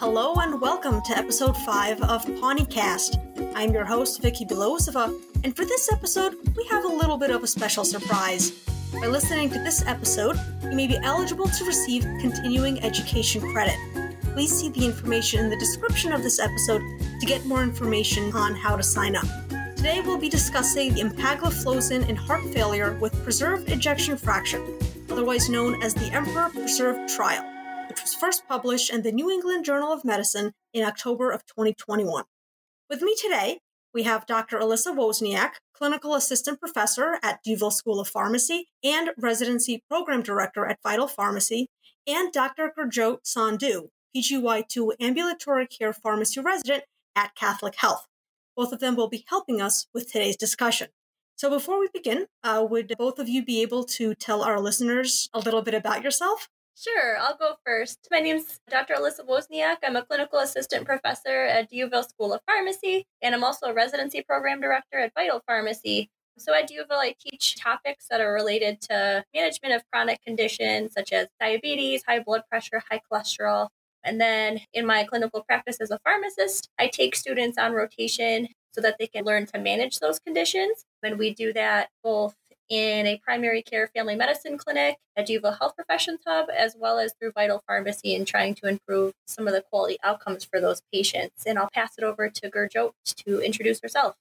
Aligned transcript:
Hello 0.00 0.36
and 0.36 0.60
welcome 0.60 1.02
to 1.02 1.18
episode 1.18 1.56
5 1.56 2.02
of 2.02 2.24
Pawneecast. 2.24 3.52
I'm 3.56 3.72
your 3.72 3.84
host, 3.84 4.22
Vicky 4.22 4.44
Belosova, 4.44 5.12
and 5.42 5.56
for 5.56 5.64
this 5.64 5.90
episode, 5.90 6.36
we 6.56 6.64
have 6.66 6.84
a 6.84 6.88
little 6.88 7.16
bit 7.16 7.32
of 7.32 7.42
a 7.42 7.48
special 7.48 7.84
surprise. 7.84 8.52
By 8.92 9.08
listening 9.08 9.50
to 9.50 9.58
this 9.58 9.84
episode, 9.84 10.38
you 10.62 10.70
may 10.70 10.86
be 10.86 10.96
eligible 11.02 11.48
to 11.48 11.64
receive 11.64 12.02
continuing 12.20 12.80
education 12.84 13.42
credit. 13.50 13.74
Please 14.34 14.56
see 14.56 14.68
the 14.68 14.86
information 14.86 15.40
in 15.40 15.50
the 15.50 15.58
description 15.58 16.12
of 16.12 16.22
this 16.22 16.38
episode 16.38 16.80
to 17.18 17.26
get 17.26 17.44
more 17.44 17.64
information 17.64 18.32
on 18.34 18.54
how 18.54 18.76
to 18.76 18.84
sign 18.84 19.16
up. 19.16 19.26
Today, 19.74 20.00
we'll 20.00 20.16
be 20.16 20.28
discussing 20.28 20.94
the 20.94 21.00
empagliflozin 21.00 22.08
in 22.08 22.14
heart 22.14 22.44
failure 22.54 22.96
with 23.00 23.20
preserved 23.24 23.68
ejection 23.68 24.16
fraction, 24.16 24.78
otherwise 25.10 25.48
known 25.48 25.82
as 25.82 25.92
the 25.92 26.06
Emperor 26.12 26.50
Preserved 26.50 27.12
Trial, 27.12 27.44
first 28.18 28.48
published 28.48 28.92
in 28.92 29.02
the 29.02 29.12
New 29.12 29.30
England 29.30 29.64
Journal 29.64 29.92
of 29.92 30.04
Medicine 30.04 30.52
in 30.72 30.84
October 30.84 31.30
of 31.30 31.46
2021. 31.46 32.24
With 32.90 33.00
me 33.00 33.14
today, 33.14 33.60
we 33.94 34.02
have 34.02 34.26
Dr. 34.26 34.58
Alyssa 34.58 34.94
Wozniak, 34.96 35.52
Clinical 35.72 36.14
Assistant 36.14 36.58
Professor 36.58 37.18
at 37.22 37.42
D'Youville 37.44 37.72
School 37.72 38.00
of 38.00 38.08
Pharmacy 38.08 38.68
and 38.82 39.10
Residency 39.16 39.84
Program 39.88 40.22
Director 40.22 40.66
at 40.66 40.80
Vital 40.82 41.06
Pharmacy, 41.06 41.68
and 42.06 42.32
Dr. 42.32 42.72
Gurjot 42.76 43.18
Sandhu, 43.24 43.88
PGY2 44.16 44.94
Ambulatory 45.00 45.68
Care 45.68 45.92
Pharmacy 45.92 46.40
Resident 46.40 46.84
at 47.14 47.36
Catholic 47.36 47.76
Health. 47.76 48.06
Both 48.56 48.72
of 48.72 48.80
them 48.80 48.96
will 48.96 49.08
be 49.08 49.24
helping 49.28 49.60
us 49.60 49.86
with 49.94 50.10
today's 50.10 50.36
discussion. 50.36 50.88
So, 51.36 51.48
before 51.50 51.78
we 51.78 51.88
begin, 51.94 52.26
uh, 52.42 52.66
would 52.68 52.92
both 52.98 53.20
of 53.20 53.28
you 53.28 53.44
be 53.44 53.62
able 53.62 53.84
to 53.84 54.16
tell 54.16 54.42
our 54.42 54.58
listeners 54.58 55.28
a 55.32 55.38
little 55.38 55.62
bit 55.62 55.74
about 55.74 56.02
yourself? 56.02 56.48
Sure, 56.80 57.18
I'll 57.18 57.36
go 57.36 57.54
first. 57.66 58.06
My 58.08 58.20
name's 58.20 58.60
Dr. 58.70 58.94
Alyssa 58.94 59.26
Wozniak. 59.26 59.78
I'm 59.82 59.96
a 59.96 60.04
clinical 60.04 60.38
assistant 60.38 60.86
professor 60.86 61.42
at 61.42 61.68
D'Youville 61.68 62.08
School 62.08 62.32
of 62.32 62.40
Pharmacy, 62.46 63.04
and 63.20 63.34
I'm 63.34 63.42
also 63.42 63.66
a 63.66 63.74
residency 63.74 64.22
program 64.22 64.60
director 64.60 65.00
at 65.00 65.12
Vital 65.12 65.42
Pharmacy. 65.44 66.08
So 66.38 66.54
at 66.54 66.68
D'Youville, 66.68 67.00
I 67.00 67.16
teach 67.18 67.56
topics 67.56 68.06
that 68.10 68.20
are 68.20 68.32
related 68.32 68.80
to 68.82 69.24
management 69.34 69.74
of 69.74 69.82
chronic 69.90 70.22
conditions 70.24 70.92
such 70.92 71.12
as 71.12 71.26
diabetes, 71.40 72.04
high 72.06 72.20
blood 72.20 72.42
pressure, 72.48 72.80
high 72.88 73.00
cholesterol, 73.10 73.70
and 74.04 74.20
then 74.20 74.60
in 74.72 74.86
my 74.86 75.02
clinical 75.02 75.42
practice 75.42 75.78
as 75.80 75.90
a 75.90 75.98
pharmacist, 76.04 76.68
I 76.78 76.86
take 76.86 77.16
students 77.16 77.58
on 77.58 77.72
rotation 77.72 78.46
so 78.70 78.80
that 78.82 78.94
they 79.00 79.08
can 79.08 79.24
learn 79.24 79.46
to 79.46 79.58
manage 79.58 79.98
those 79.98 80.20
conditions. 80.20 80.84
And 81.02 81.18
we 81.18 81.34
do 81.34 81.52
that 81.54 81.88
both 82.04 82.36
in 82.68 83.06
a 83.06 83.18
primary 83.24 83.62
care 83.62 83.86
family 83.88 84.14
medicine 84.14 84.58
clinic 84.58 84.96
at 85.16 85.26
D'Youville 85.26 85.58
Health 85.58 85.74
Professions 85.76 86.20
Hub, 86.26 86.48
as 86.54 86.76
well 86.78 86.98
as 86.98 87.14
through 87.18 87.32
Vital 87.32 87.62
Pharmacy 87.66 88.14
and 88.14 88.26
trying 88.26 88.54
to 88.56 88.66
improve 88.66 89.14
some 89.26 89.46
of 89.46 89.54
the 89.54 89.62
quality 89.62 89.98
outcomes 90.02 90.44
for 90.44 90.60
those 90.60 90.82
patients. 90.92 91.44
And 91.46 91.58
I'll 91.58 91.70
pass 91.72 91.98
it 91.98 92.04
over 92.04 92.28
to 92.28 92.50
Gurjot 92.50 92.92
to 93.26 93.40
introduce 93.40 93.80
herself. 93.80 94.16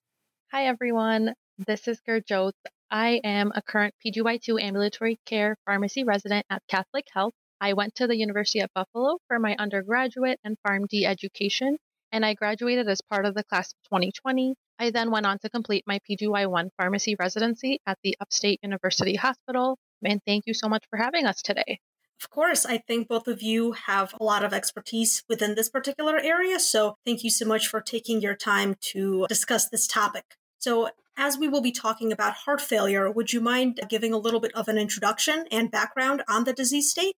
Hi, 0.52 0.66
everyone. 0.66 1.34
This 1.58 1.88
is 1.88 2.00
Gurjot. 2.08 2.54
I 2.90 3.20
am 3.24 3.52
a 3.54 3.62
current 3.62 3.94
PGY2 4.06 4.62
ambulatory 4.62 5.20
care 5.26 5.58
pharmacy 5.66 6.04
resident 6.04 6.46
at 6.50 6.62
Catholic 6.68 7.06
Health 7.14 7.34
I 7.60 7.74
went 7.74 7.96
to 7.96 8.06
the 8.08 8.18
University 8.18 8.60
of 8.60 8.70
Buffalo 8.76 9.18
for 9.28 9.40
my 9.40 9.56
undergraduate 9.58 10.40
and 10.44 10.58
PharmD 10.66 11.06
education, 11.06 11.78
and 12.12 12.26
I 12.26 12.34
graduated 12.34 12.88
as 12.88 13.02
part 13.02 13.26
of 13.26 13.36
the 13.36 13.44
class 13.44 13.74
of 13.74 13.90
2020. 13.90 14.56
I 14.80 14.92
then 14.92 15.12
went 15.12 15.26
on 15.26 15.40
to 15.40 15.50
complete 15.50 15.84
my 15.88 16.00
PGY1 16.10 16.70
pharmacy 16.78 17.16
residency 17.20 17.80
at 17.86 17.98
the 18.04 18.16
Upstate 18.20 18.60
University 18.64 19.16
Hospital. 19.16 19.78
And 20.04 20.22
thank 20.26 20.46
you 20.46 20.54
so 20.54 20.70
much 20.70 20.86
for 20.90 20.98
having 20.98 21.26
us 21.26 21.42
today. 21.42 21.80
Of 22.22 22.30
course, 22.32 22.66
I 22.66 22.80
think 22.80 23.08
both 23.08 23.28
of 23.28 23.44
you 23.44 23.74
have 23.74 24.16
a 24.20 24.24
lot 24.24 24.44
of 24.44 24.54
expertise 24.54 25.24
within 25.30 25.54
this 25.54 25.70
particular 25.70 26.18
area. 26.18 26.60
So, 26.60 26.96
thank 27.06 27.24
you 27.24 27.30
so 27.30 27.46
much 27.46 27.68
for 27.68 27.80
taking 27.80 28.22
your 28.22 28.36
time 28.36 28.76
to 28.94 29.28
discuss 29.30 29.70
this 29.70 29.86
topic. 29.86 30.36
So, 30.58 30.90
as 31.16 31.38
we 31.38 31.48
will 31.48 31.62
be 31.62 31.72
talking 31.72 32.12
about 32.12 32.34
heart 32.34 32.62
failure, 32.62 33.12
would 33.12 33.34
you 33.34 33.42
mind 33.42 33.80
giving 33.88 34.14
a 34.14 34.18
little 34.18 34.40
bit 34.40 34.52
of 34.56 34.68
an 34.68 34.80
introduction 34.80 35.46
and 35.52 35.70
background 35.70 36.24
on 36.28 36.44
the 36.46 36.54
disease 36.54 36.90
state? 36.90 37.16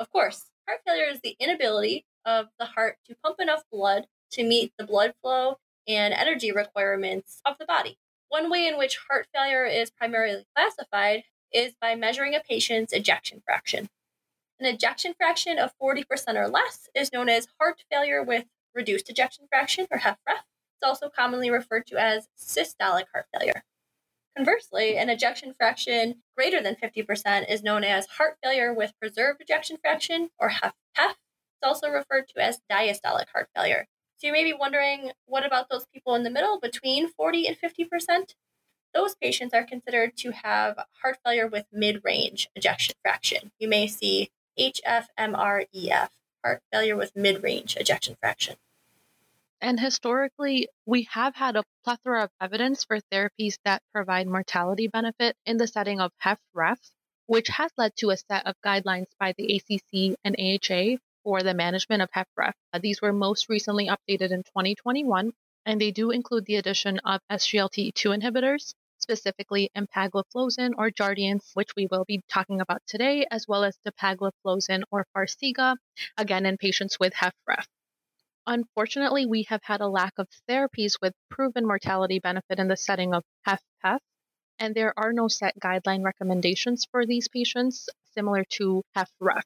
Of 0.00 0.10
course, 0.10 0.46
heart 0.66 0.80
failure 0.84 1.06
is 1.10 1.20
the 1.22 1.36
inability 1.38 2.04
of 2.24 2.46
the 2.58 2.66
heart 2.66 2.96
to 3.06 3.14
pump 3.22 3.36
enough 3.38 3.62
blood 3.70 4.06
to 4.34 4.44
meet 4.44 4.72
the 4.78 4.84
blood 4.84 5.14
flow 5.22 5.58
and 5.86 6.14
energy 6.14 6.52
requirements 6.52 7.40
of 7.44 7.56
the 7.58 7.64
body. 7.64 7.98
One 8.28 8.50
way 8.50 8.66
in 8.66 8.78
which 8.78 8.98
heart 9.08 9.28
failure 9.34 9.64
is 9.64 9.90
primarily 9.90 10.44
classified 10.56 11.24
is 11.52 11.74
by 11.80 11.94
measuring 11.94 12.34
a 12.34 12.40
patient's 12.40 12.92
ejection 12.92 13.42
fraction. 13.44 13.88
An 14.58 14.66
ejection 14.66 15.14
fraction 15.14 15.58
of 15.58 15.72
40% 15.80 16.04
or 16.34 16.48
less 16.48 16.88
is 16.94 17.12
known 17.12 17.28
as 17.28 17.48
heart 17.60 17.84
failure 17.90 18.22
with 18.22 18.44
reduced 18.74 19.08
ejection 19.08 19.46
fraction 19.48 19.86
or 19.90 19.98
HFrEF. 19.98 20.16
It's 20.28 20.82
also 20.82 21.08
commonly 21.08 21.50
referred 21.50 21.86
to 21.88 21.96
as 21.96 22.28
systolic 22.36 23.04
heart 23.12 23.26
failure. 23.32 23.62
Conversely, 24.36 24.96
an 24.96 25.10
ejection 25.10 25.54
fraction 25.54 26.22
greater 26.36 26.60
than 26.60 26.74
50% 26.74 27.48
is 27.48 27.62
known 27.62 27.84
as 27.84 28.06
heart 28.06 28.36
failure 28.42 28.74
with 28.74 28.92
preserved 29.00 29.40
ejection 29.40 29.76
fraction, 29.80 30.30
or 30.40 30.50
HFpEF. 30.50 30.72
It's 30.96 31.62
also 31.62 31.88
referred 31.88 32.28
to 32.28 32.42
as 32.42 32.60
diastolic 32.70 33.28
heart 33.32 33.48
failure. 33.54 33.86
So 34.24 34.28
you 34.28 34.32
may 34.32 34.44
be 34.44 34.54
wondering, 34.54 35.10
what 35.26 35.44
about 35.44 35.68
those 35.68 35.84
people 35.92 36.14
in 36.14 36.22
the 36.22 36.30
middle 36.30 36.58
between 36.58 37.10
40 37.10 37.46
and 37.46 37.58
50%? 37.60 38.34
Those 38.94 39.14
patients 39.16 39.52
are 39.52 39.64
considered 39.64 40.16
to 40.16 40.30
have 40.30 40.78
heart 41.02 41.18
failure 41.22 41.46
with 41.46 41.66
mid 41.70 42.00
range 42.04 42.48
ejection 42.56 42.94
fraction. 43.02 43.50
You 43.58 43.68
may 43.68 43.86
see 43.86 44.30
HFMREF, 44.58 46.08
heart 46.42 46.62
failure 46.72 46.96
with 46.96 47.14
mid 47.14 47.42
range 47.42 47.76
ejection 47.76 48.16
fraction. 48.18 48.56
And 49.60 49.78
historically, 49.78 50.68
we 50.86 51.06
have 51.10 51.34
had 51.34 51.56
a 51.56 51.64
plethora 51.84 52.24
of 52.24 52.30
evidence 52.40 52.82
for 52.82 53.00
therapies 53.12 53.58
that 53.66 53.82
provide 53.92 54.26
mortality 54.26 54.88
benefit 54.88 55.36
in 55.44 55.58
the 55.58 55.66
setting 55.66 56.00
of 56.00 56.12
HFrEF, 56.24 56.78
which 57.26 57.48
has 57.48 57.72
led 57.76 57.94
to 57.96 58.08
a 58.08 58.16
set 58.16 58.46
of 58.46 58.54
guidelines 58.64 59.08
by 59.20 59.34
the 59.36 59.56
ACC 59.56 60.16
and 60.24 60.34
AHA 60.38 60.96
for 61.24 61.42
the 61.42 61.54
management 61.54 62.02
of 62.02 62.10
HFrEF. 62.12 62.52
Uh, 62.72 62.78
these 62.80 63.02
were 63.02 63.12
most 63.12 63.48
recently 63.48 63.88
updated 63.88 64.30
in 64.30 64.44
2021, 64.44 65.32
and 65.66 65.80
they 65.80 65.90
do 65.90 66.10
include 66.10 66.44
the 66.44 66.56
addition 66.56 66.98
of 67.00 67.20
SGLT2 67.32 68.20
inhibitors, 68.20 68.74
specifically 68.98 69.70
empagliflozin 69.76 70.72
or 70.76 70.90
Jardiance, 70.90 71.50
which 71.54 71.74
we 71.76 71.88
will 71.90 72.04
be 72.04 72.22
talking 72.28 72.60
about 72.60 72.82
today, 72.86 73.26
as 73.30 73.48
well 73.48 73.64
as 73.64 73.78
dapagliflozin 73.86 74.82
or 74.90 75.06
Farxiga, 75.16 75.76
again 76.18 76.46
in 76.46 76.58
patients 76.58 77.00
with 77.00 77.14
HFrEF. 77.14 77.64
Unfortunately, 78.46 79.24
we 79.24 79.44
have 79.44 79.62
had 79.62 79.80
a 79.80 79.88
lack 79.88 80.12
of 80.18 80.28
therapies 80.48 81.00
with 81.00 81.14
proven 81.30 81.66
mortality 81.66 82.18
benefit 82.18 82.58
in 82.58 82.68
the 82.68 82.76
setting 82.76 83.14
of 83.14 83.24
HFpEF, 83.48 83.98
and 84.58 84.74
there 84.74 84.92
are 84.98 85.14
no 85.14 85.28
set 85.28 85.58
guideline 85.58 86.04
recommendations 86.04 86.86
for 86.90 87.06
these 87.06 87.28
patients 87.28 87.88
similar 88.12 88.44
to 88.44 88.82
HFrEF. 88.94 89.42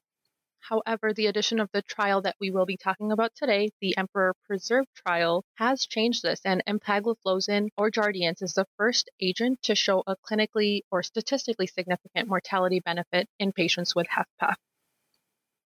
However, 0.61 1.13
the 1.13 1.27
addition 1.27 1.59
of 1.59 1.69
the 1.71 1.81
trial 1.81 2.21
that 2.21 2.35
we 2.39 2.51
will 2.51 2.65
be 2.65 2.77
talking 2.77 3.11
about 3.11 3.33
today, 3.35 3.71
the 3.81 3.97
Emperor 3.97 4.33
Preserve 4.45 4.85
trial, 4.95 5.43
has 5.55 5.85
changed 5.85 6.21
this, 6.21 6.41
and 6.45 6.63
empagliflozin 6.67 7.69
or 7.77 7.89
Jardiance 7.89 8.43
is 8.43 8.53
the 8.53 8.67
first 8.77 9.09
agent 9.21 9.61
to 9.63 9.75
show 9.75 10.03
a 10.05 10.15
clinically 10.17 10.81
or 10.91 11.01
statistically 11.01 11.67
significant 11.67 12.27
mortality 12.27 12.79
benefit 12.79 13.27
in 13.39 13.51
patients 13.51 13.95
with 13.95 14.07
HFpEF. 14.07 14.55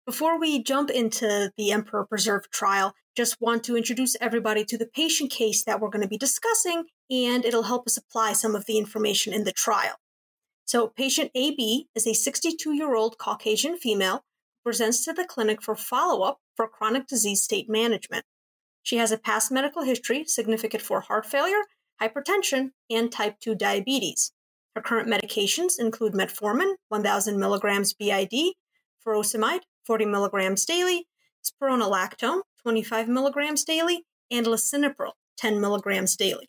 Before 0.06 0.40
we 0.40 0.64
jump 0.64 0.90
into 0.90 1.52
the 1.56 1.72
Emperor 1.72 2.06
Preserve 2.06 2.50
trial, 2.50 2.96
just 3.16 3.40
want 3.40 3.64
to 3.66 3.78
introduce 3.78 4.16
everybody 4.20 4.66
to 4.66 4.78
the 4.78 4.88
patient 4.88 5.30
case 5.30 5.64
that 5.66 5.80
we're 5.80 5.90
going 5.90 6.02
to 6.02 6.08
be 6.08 6.18
discussing, 6.18 6.86
and 7.12 7.46
it'll 7.46 7.64
help 7.64 7.86
us 7.86 7.96
apply 7.96 8.34
some 8.34 8.56
of 8.56 8.66
the 8.66 8.78
information 8.78 9.34
in 9.34 9.44
the 9.44 9.52
trial. 9.52 9.96
So, 10.66 10.88
patient 10.88 11.32
AB 11.36 11.88
is 11.96 12.08
a 12.08 12.14
62 12.14 12.74
year 12.74 12.96
old 12.96 13.18
Caucasian 13.18 13.78
female 13.78 14.24
presents 14.70 15.04
to 15.04 15.12
the 15.12 15.26
clinic 15.26 15.64
for 15.64 15.76
follow 15.76 16.22
up 16.22 16.38
for 16.56 16.68
chronic 16.68 17.08
disease 17.08 17.42
state 17.42 17.68
management. 17.68 18.24
She 18.84 18.98
has 18.98 19.12
a 19.12 19.18
past 19.18 19.52
medical 19.52 19.82
history 19.82 20.26
significant 20.26 20.84
for 20.84 21.02
heart 21.02 21.26
failure, 21.26 21.64
hypertension, 22.00 22.70
and 22.88 23.12
type 23.12 23.40
2 23.40 23.56
diabetes. 23.56 24.32
Her 24.76 24.82
current 24.84 25.10
medications 25.10 25.80
include 25.80 26.14
metformin, 26.14 26.76
1000 26.90 27.40
milligrams 27.40 27.96
BID, 27.96 28.54
furosemide, 29.04 29.62
40 29.88 30.06
milligrams 30.06 30.66
daily, 30.66 31.08
spironolactone, 31.44 32.42
25 32.62 33.08
milligrams 33.08 33.64
daily, 33.64 34.06
and 34.30 34.46
lisinopril, 34.46 35.14
10 35.40 35.60
milligrams 35.60 36.16
daily. 36.16 36.48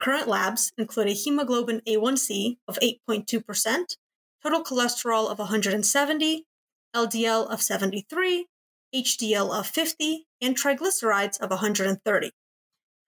Current 0.00 0.28
labs 0.28 0.70
include 0.78 1.08
a 1.08 1.14
hemoglobin 1.14 1.82
A1C 1.84 2.58
of 2.68 2.78
8.2%, 2.78 3.96
total 4.40 4.62
cholesterol 4.62 5.28
of 5.28 5.40
170, 5.40 6.46
LDL 6.94 7.48
of 7.48 7.62
73, 7.62 8.46
HDL 8.94 9.58
of 9.58 9.66
50, 9.66 10.26
and 10.40 10.56
triglycerides 10.56 11.40
of 11.40 11.50
130. 11.50 12.30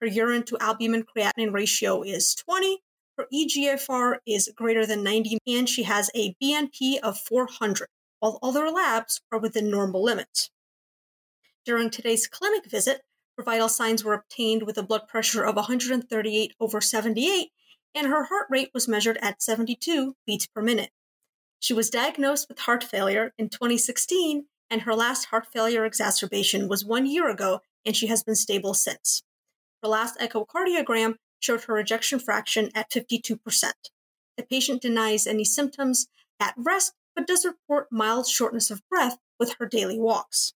Her 0.00 0.06
urine 0.06 0.44
to 0.44 0.58
albumin 0.60 1.04
creatinine 1.04 1.52
ratio 1.52 2.02
is 2.02 2.34
20, 2.34 2.82
her 3.18 3.26
EGFR 3.32 4.16
is 4.26 4.50
greater 4.56 4.86
than 4.86 5.02
90, 5.02 5.38
and 5.46 5.68
she 5.68 5.82
has 5.82 6.10
a 6.14 6.34
BNP 6.42 6.98
of 7.00 7.18
400 7.18 7.88
while 8.20 8.38
other 8.42 8.70
labs 8.70 9.20
are 9.32 9.38
within 9.38 9.68
normal 9.68 10.02
limits. 10.02 10.50
During 11.64 11.90
today's 11.90 12.28
clinic 12.28 12.70
visit, 12.70 13.02
her 13.36 13.42
vital 13.42 13.68
signs 13.68 14.04
were 14.04 14.14
obtained 14.14 14.62
with 14.62 14.78
a 14.78 14.82
blood 14.82 15.08
pressure 15.08 15.44
of 15.44 15.56
138 15.56 16.54
over 16.60 16.80
78, 16.80 17.50
and 17.94 18.06
her 18.06 18.24
heart 18.24 18.46
rate 18.48 18.70
was 18.72 18.86
measured 18.86 19.18
at 19.20 19.42
72 19.42 20.14
beats 20.26 20.46
per 20.46 20.62
minute. 20.62 20.90
She 21.62 21.72
was 21.72 21.90
diagnosed 21.90 22.48
with 22.48 22.58
heart 22.58 22.82
failure 22.82 23.32
in 23.38 23.48
2016, 23.48 24.46
and 24.68 24.82
her 24.82 24.96
last 24.96 25.26
heart 25.26 25.46
failure 25.46 25.84
exacerbation 25.84 26.66
was 26.66 26.84
one 26.84 27.06
year 27.06 27.30
ago, 27.30 27.60
and 27.86 27.96
she 27.96 28.08
has 28.08 28.24
been 28.24 28.34
stable 28.34 28.74
since. 28.74 29.22
Her 29.80 29.88
last 29.88 30.18
echocardiogram 30.18 31.14
showed 31.38 31.62
her 31.64 31.78
ejection 31.78 32.18
fraction 32.18 32.70
at 32.74 32.90
52%. 32.90 33.38
The 34.36 34.42
patient 34.42 34.82
denies 34.82 35.24
any 35.24 35.44
symptoms 35.44 36.08
at 36.40 36.54
rest, 36.56 36.94
but 37.14 37.28
does 37.28 37.44
report 37.44 37.86
mild 37.92 38.26
shortness 38.26 38.68
of 38.68 38.82
breath 38.88 39.18
with 39.38 39.54
her 39.60 39.66
daily 39.66 40.00
walks. 40.00 40.54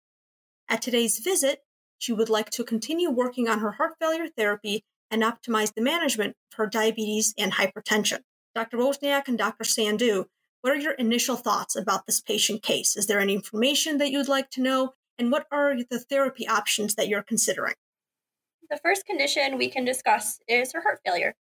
At 0.68 0.82
today's 0.82 1.20
visit, 1.20 1.60
she 2.00 2.14
would 2.14 2.30
like 2.30 2.50
to 2.52 2.64
continue 2.64 3.12
working 3.12 3.48
on 3.48 3.60
her 3.60 3.74
heart 3.74 3.94
failure 4.00 4.28
therapy 4.36 4.84
and 5.12 5.22
optimize 5.22 5.72
the 5.76 5.84
management 5.84 6.36
of 6.52 6.58
her 6.58 6.66
diabetes 6.66 7.36
and 7.38 7.54
hypertension. 7.54 8.22
Dr. 8.56 8.78
Wozniak 8.78 9.28
and 9.28 9.38
Dr. 9.38 9.66
Sandhu, 9.66 10.26
what 10.66 10.74
are 10.74 10.78
your 10.78 10.94
initial 10.94 11.36
thoughts 11.36 11.76
about 11.76 12.08
this 12.08 12.20
patient 12.20 12.64
case? 12.64 12.98
Is 12.98 13.06
there 13.06 13.20
any 13.20 13.36
information 13.36 14.00
that 14.00 14.10
you'd 14.10 14.28
like 14.28 14.50
to 14.50 14.64
know? 14.64 14.96
And 15.20 15.32
what 15.32 15.46
are 15.52 15.76
the 15.92 16.00
therapy 16.00 16.48
options 16.48 16.96
that 16.96 17.08
you're 17.08 17.22
considering? 17.22 17.76
The 18.72 18.80
first 18.84 19.06
condition 19.06 19.60
we 19.60 19.70
can 19.70 19.86
discuss 19.86 20.40
is 20.48 20.74
her 20.74 20.82
heart 20.82 21.02
failure. 21.06 21.36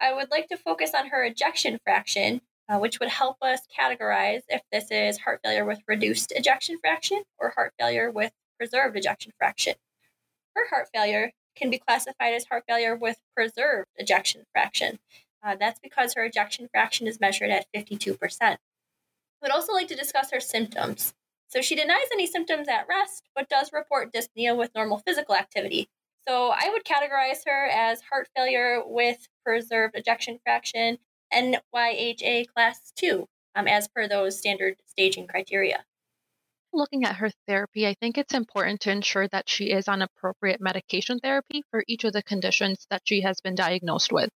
I 0.00 0.14
would 0.14 0.30
like 0.30 0.48
to 0.48 0.56
focus 0.56 0.92
on 0.96 1.08
her 1.08 1.22
ejection 1.22 1.80
fraction, 1.84 2.40
uh, 2.66 2.78
which 2.78 2.98
would 2.98 3.10
help 3.10 3.36
us 3.42 3.60
categorize 3.78 4.40
if 4.48 4.62
this 4.72 4.90
is 4.90 5.18
heart 5.18 5.40
failure 5.44 5.66
with 5.66 5.80
reduced 5.86 6.32
ejection 6.34 6.78
fraction 6.80 7.24
or 7.38 7.50
heart 7.50 7.74
failure 7.78 8.10
with 8.10 8.32
preserved 8.56 8.96
ejection 8.96 9.32
fraction. 9.36 9.74
Her 10.56 10.66
heart 10.70 10.88
failure 10.94 11.32
can 11.56 11.68
be 11.68 11.76
classified 11.76 12.32
as 12.32 12.46
heart 12.46 12.64
failure 12.66 12.96
with 12.96 13.18
preserved 13.36 13.88
ejection 13.96 14.44
fraction. 14.50 14.98
Uh, 15.42 15.56
that's 15.58 15.80
because 15.80 16.14
her 16.14 16.24
ejection 16.24 16.68
fraction 16.70 17.06
is 17.06 17.20
measured 17.20 17.50
at 17.50 17.66
52%. 17.74 18.18
I 18.40 18.58
would 19.40 19.50
also 19.50 19.72
like 19.72 19.88
to 19.88 19.96
discuss 19.96 20.30
her 20.30 20.40
symptoms. 20.40 21.14
So 21.48 21.60
she 21.60 21.74
denies 21.74 22.06
any 22.12 22.26
symptoms 22.26 22.68
at 22.68 22.86
rest, 22.88 23.28
but 23.34 23.48
does 23.48 23.72
report 23.72 24.12
dyspnea 24.12 24.56
with 24.56 24.74
normal 24.74 24.98
physical 24.98 25.34
activity. 25.34 25.88
So 26.26 26.50
I 26.50 26.70
would 26.70 26.84
categorize 26.84 27.40
her 27.46 27.66
as 27.66 28.00
heart 28.02 28.28
failure 28.36 28.80
with 28.84 29.28
preserved 29.44 29.96
ejection 29.96 30.38
fraction, 30.44 30.98
NYHA 31.34 32.46
class 32.48 32.92
2, 32.96 33.26
um, 33.56 33.66
as 33.66 33.88
per 33.88 34.06
those 34.06 34.38
standard 34.38 34.76
staging 34.86 35.26
criteria 35.26 35.84
looking 36.72 37.04
at 37.04 37.16
her 37.16 37.30
therapy, 37.46 37.86
I 37.86 37.94
think 37.94 38.18
it's 38.18 38.34
important 38.34 38.80
to 38.82 38.90
ensure 38.90 39.28
that 39.28 39.48
she 39.48 39.70
is 39.70 39.88
on 39.88 40.02
appropriate 40.02 40.60
medication 40.60 41.18
therapy 41.18 41.62
for 41.70 41.84
each 41.86 42.04
of 42.04 42.12
the 42.12 42.22
conditions 42.22 42.86
that 42.90 43.02
she 43.04 43.20
has 43.22 43.40
been 43.40 43.54
diagnosed 43.54 44.12
with. 44.12 44.30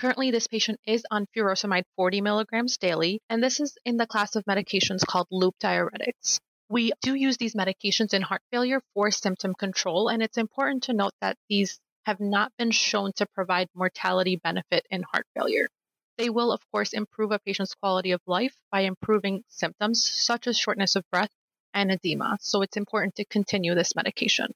Currently, 0.00 0.30
this 0.30 0.46
patient 0.46 0.80
is 0.86 1.04
on 1.10 1.26
furosemide 1.36 1.84
40 1.96 2.22
milligrams 2.22 2.78
daily, 2.78 3.20
and 3.28 3.42
this 3.42 3.60
is 3.60 3.76
in 3.84 3.98
the 3.98 4.06
class 4.06 4.34
of 4.34 4.46
medications 4.46 5.04
called 5.06 5.26
loop 5.30 5.56
diuretics. 5.62 6.40
We 6.70 6.92
do 7.02 7.14
use 7.14 7.36
these 7.36 7.54
medications 7.54 8.14
in 8.14 8.22
heart 8.22 8.40
failure 8.50 8.80
for 8.94 9.10
symptom 9.10 9.52
control, 9.54 10.08
and 10.08 10.22
it's 10.22 10.38
important 10.38 10.84
to 10.84 10.94
note 10.94 11.12
that 11.20 11.36
these 11.50 11.78
have 12.06 12.18
not 12.18 12.50
been 12.56 12.70
shown 12.70 13.12
to 13.16 13.26
provide 13.34 13.68
mortality 13.74 14.36
benefit 14.36 14.86
in 14.90 15.02
heart 15.02 15.26
failure. 15.34 15.68
They 16.16 16.30
will, 16.30 16.50
of 16.50 16.62
course, 16.72 16.94
improve 16.94 17.30
a 17.30 17.38
patient's 17.38 17.74
quality 17.74 18.12
of 18.12 18.22
life 18.26 18.56
by 18.72 18.84
improving 18.84 19.44
symptoms 19.48 20.02
such 20.02 20.46
as 20.46 20.56
shortness 20.56 20.96
of 20.96 21.04
breath 21.10 21.34
and 21.74 21.92
edema. 21.92 22.38
So 22.40 22.62
it's 22.62 22.78
important 22.78 23.16
to 23.16 23.26
continue 23.26 23.74
this 23.74 23.94
medication. 23.94 24.54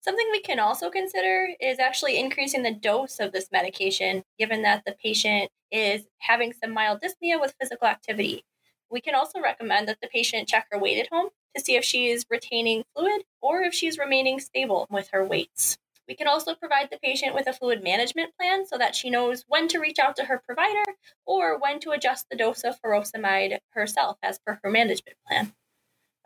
Something 0.00 0.28
we 0.30 0.40
can 0.40 0.60
also 0.60 0.90
consider 0.90 1.48
is 1.60 1.78
actually 1.78 2.18
increasing 2.18 2.62
the 2.62 2.74
dose 2.74 3.18
of 3.18 3.32
this 3.32 3.50
medication, 3.50 4.22
given 4.38 4.62
that 4.62 4.84
the 4.86 4.92
patient 4.92 5.50
is 5.72 6.04
having 6.18 6.52
some 6.52 6.72
mild 6.72 7.00
dyspnea 7.00 7.40
with 7.40 7.54
physical 7.60 7.88
activity. 7.88 8.44
We 8.88 9.00
can 9.00 9.14
also 9.14 9.40
recommend 9.40 9.88
that 9.88 9.98
the 10.00 10.08
patient 10.08 10.48
check 10.48 10.66
her 10.70 10.78
weight 10.78 11.00
at 11.00 11.08
home 11.10 11.30
to 11.56 11.62
see 11.62 11.74
if 11.74 11.84
she 11.84 12.08
is 12.08 12.24
retaining 12.30 12.84
fluid 12.94 13.24
or 13.40 13.62
if 13.62 13.74
she's 13.74 13.98
remaining 13.98 14.38
stable 14.38 14.86
with 14.90 15.08
her 15.12 15.24
weights. 15.24 15.76
We 16.08 16.14
can 16.14 16.28
also 16.28 16.54
provide 16.54 16.90
the 16.90 17.00
patient 17.02 17.34
with 17.34 17.48
a 17.48 17.52
fluid 17.52 17.82
management 17.82 18.36
plan 18.38 18.64
so 18.64 18.78
that 18.78 18.94
she 18.94 19.10
knows 19.10 19.44
when 19.48 19.66
to 19.68 19.80
reach 19.80 19.98
out 19.98 20.14
to 20.16 20.26
her 20.26 20.40
provider 20.44 20.84
or 21.24 21.58
when 21.58 21.80
to 21.80 21.90
adjust 21.90 22.26
the 22.30 22.36
dose 22.36 22.62
of 22.62 22.80
furosemide 22.80 23.58
herself 23.70 24.18
as 24.22 24.38
per 24.38 24.60
her 24.62 24.70
management 24.70 25.16
plan. 25.26 25.52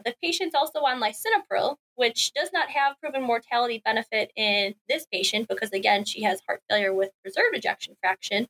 The 0.04 0.14
patient's 0.22 0.54
also 0.54 0.80
on 0.80 1.00
lisinopril, 1.00 1.76
which 2.00 2.32
does 2.32 2.48
not 2.50 2.70
have 2.70 2.98
proven 2.98 3.22
mortality 3.22 3.82
benefit 3.84 4.32
in 4.34 4.74
this 4.88 5.04
patient 5.12 5.46
because, 5.46 5.70
again, 5.70 6.02
she 6.02 6.22
has 6.22 6.40
heart 6.46 6.62
failure 6.66 6.94
with 6.94 7.10
preserved 7.22 7.54
ejection 7.54 7.94
fraction, 8.00 8.48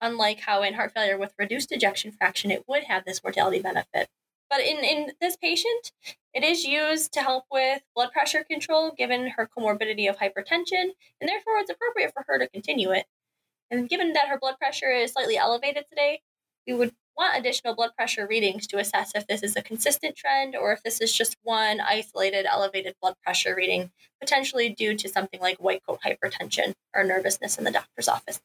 unlike 0.00 0.38
how 0.38 0.62
in 0.62 0.74
heart 0.74 0.92
failure 0.94 1.18
with 1.18 1.34
reduced 1.36 1.72
ejection 1.72 2.12
fraction 2.12 2.52
it 2.52 2.62
would 2.68 2.84
have 2.84 3.04
this 3.04 3.24
mortality 3.24 3.58
benefit. 3.58 4.08
But 4.48 4.60
in, 4.60 4.84
in 4.84 5.10
this 5.20 5.34
patient, 5.34 5.90
it 6.32 6.44
is 6.44 6.64
used 6.64 7.12
to 7.14 7.22
help 7.22 7.46
with 7.50 7.82
blood 7.96 8.12
pressure 8.12 8.44
control 8.48 8.92
given 8.96 9.30
her 9.30 9.48
comorbidity 9.48 10.08
of 10.08 10.18
hypertension, 10.18 10.90
and 11.20 11.28
therefore 11.28 11.58
it's 11.58 11.70
appropriate 11.70 12.12
for 12.12 12.24
her 12.28 12.38
to 12.38 12.46
continue 12.46 12.92
it. 12.92 13.06
And 13.72 13.88
given 13.88 14.12
that 14.12 14.28
her 14.28 14.38
blood 14.38 14.58
pressure 14.60 14.92
is 14.92 15.10
slightly 15.10 15.36
elevated 15.36 15.86
today, 15.88 16.20
we 16.68 16.74
would 16.74 16.92
want 17.16 17.38
additional 17.38 17.74
blood 17.74 17.90
pressure 17.96 18.26
readings 18.26 18.66
to 18.68 18.78
assess 18.78 19.12
if 19.14 19.26
this 19.26 19.42
is 19.42 19.56
a 19.56 19.62
consistent 19.62 20.16
trend 20.16 20.56
or 20.56 20.72
if 20.72 20.82
this 20.82 21.00
is 21.00 21.12
just 21.12 21.36
one 21.42 21.80
isolated 21.80 22.46
elevated 22.46 22.94
blood 23.00 23.14
pressure 23.22 23.54
reading, 23.54 23.90
potentially 24.20 24.68
due 24.68 24.96
to 24.96 25.08
something 25.08 25.40
like 25.40 25.58
white 25.58 25.82
coat 25.86 26.00
hypertension 26.04 26.74
or 26.94 27.04
nervousness 27.04 27.58
in 27.58 27.64
the 27.64 27.70
doctor's 27.70 28.08
office. 28.08 28.40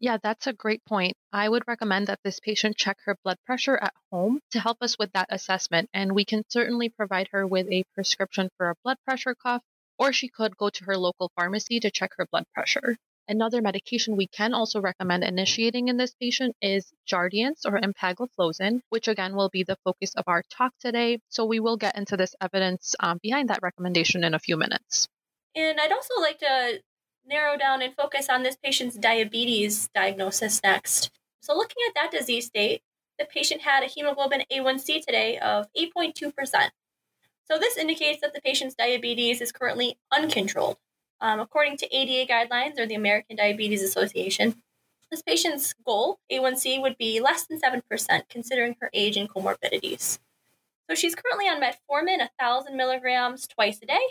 Yeah, 0.00 0.18
that's 0.22 0.46
a 0.46 0.52
great 0.52 0.84
point. 0.84 1.16
I 1.32 1.48
would 1.48 1.64
recommend 1.66 2.06
that 2.06 2.20
this 2.22 2.38
patient 2.38 2.76
check 2.76 2.98
her 3.04 3.16
blood 3.24 3.38
pressure 3.44 3.76
at 3.76 3.94
home 4.12 4.40
to 4.52 4.60
help 4.60 4.78
us 4.80 4.96
with 4.96 5.12
that 5.12 5.26
assessment. 5.28 5.90
And 5.92 6.14
we 6.14 6.24
can 6.24 6.44
certainly 6.48 6.88
provide 6.88 7.28
her 7.32 7.46
with 7.46 7.66
a 7.68 7.84
prescription 7.94 8.48
for 8.56 8.70
a 8.70 8.74
blood 8.84 8.98
pressure 9.04 9.34
cuff, 9.34 9.62
or 9.98 10.12
she 10.12 10.28
could 10.28 10.56
go 10.56 10.70
to 10.70 10.84
her 10.84 10.96
local 10.96 11.32
pharmacy 11.34 11.80
to 11.80 11.90
check 11.90 12.12
her 12.16 12.26
blood 12.30 12.44
pressure. 12.54 12.96
Another 13.30 13.60
medication 13.60 14.16
we 14.16 14.26
can 14.26 14.54
also 14.54 14.80
recommend 14.80 15.22
initiating 15.22 15.88
in 15.88 15.98
this 15.98 16.14
patient 16.14 16.56
is 16.62 16.90
Jardiance 17.06 17.66
or 17.66 17.78
empagliflozin, 17.78 18.80
which 18.88 19.06
again 19.06 19.36
will 19.36 19.50
be 19.50 19.64
the 19.64 19.76
focus 19.84 20.14
of 20.14 20.24
our 20.26 20.42
talk 20.48 20.72
today. 20.80 21.20
So 21.28 21.44
we 21.44 21.60
will 21.60 21.76
get 21.76 21.94
into 21.94 22.16
this 22.16 22.34
evidence 22.40 22.94
um, 23.00 23.18
behind 23.22 23.50
that 23.50 23.60
recommendation 23.62 24.24
in 24.24 24.32
a 24.32 24.38
few 24.38 24.56
minutes. 24.56 25.08
And 25.54 25.78
I'd 25.78 25.92
also 25.92 26.14
like 26.20 26.38
to 26.38 26.80
narrow 27.26 27.58
down 27.58 27.82
and 27.82 27.94
focus 27.94 28.28
on 28.30 28.44
this 28.44 28.56
patient's 28.56 28.96
diabetes 28.96 29.90
diagnosis 29.94 30.62
next. 30.64 31.10
So, 31.40 31.54
looking 31.54 31.82
at 31.86 31.94
that 31.94 32.10
disease 32.10 32.46
state, 32.46 32.82
the 33.18 33.26
patient 33.26 33.62
had 33.62 33.82
a 33.82 33.86
hemoglobin 33.86 34.44
A1C 34.50 35.04
today 35.04 35.38
of 35.38 35.66
8.2%. 35.76 36.32
So, 37.44 37.58
this 37.58 37.76
indicates 37.76 38.20
that 38.22 38.34
the 38.34 38.40
patient's 38.40 38.74
diabetes 38.74 39.40
is 39.40 39.52
currently 39.52 39.98
uncontrolled. 40.10 40.78
Um, 41.20 41.40
according 41.40 41.76
to 41.78 41.96
ADA 41.96 42.32
guidelines 42.32 42.78
or 42.78 42.86
the 42.86 42.94
American 42.94 43.36
Diabetes 43.36 43.82
Association, 43.82 44.62
this 45.10 45.22
patient's 45.22 45.74
goal, 45.86 46.20
A1C, 46.30 46.80
would 46.82 46.98
be 46.98 47.20
less 47.20 47.46
than 47.46 47.60
7%, 47.60 47.82
considering 48.28 48.76
her 48.80 48.90
age 48.92 49.16
and 49.16 49.28
comorbidities. 49.28 50.18
So 50.88 50.94
she's 50.94 51.14
currently 51.14 51.46
on 51.46 51.60
metformin, 51.60 52.18
1,000 52.18 52.76
milligrams 52.76 53.46
twice 53.46 53.80
a 53.82 53.86
day. 53.86 54.06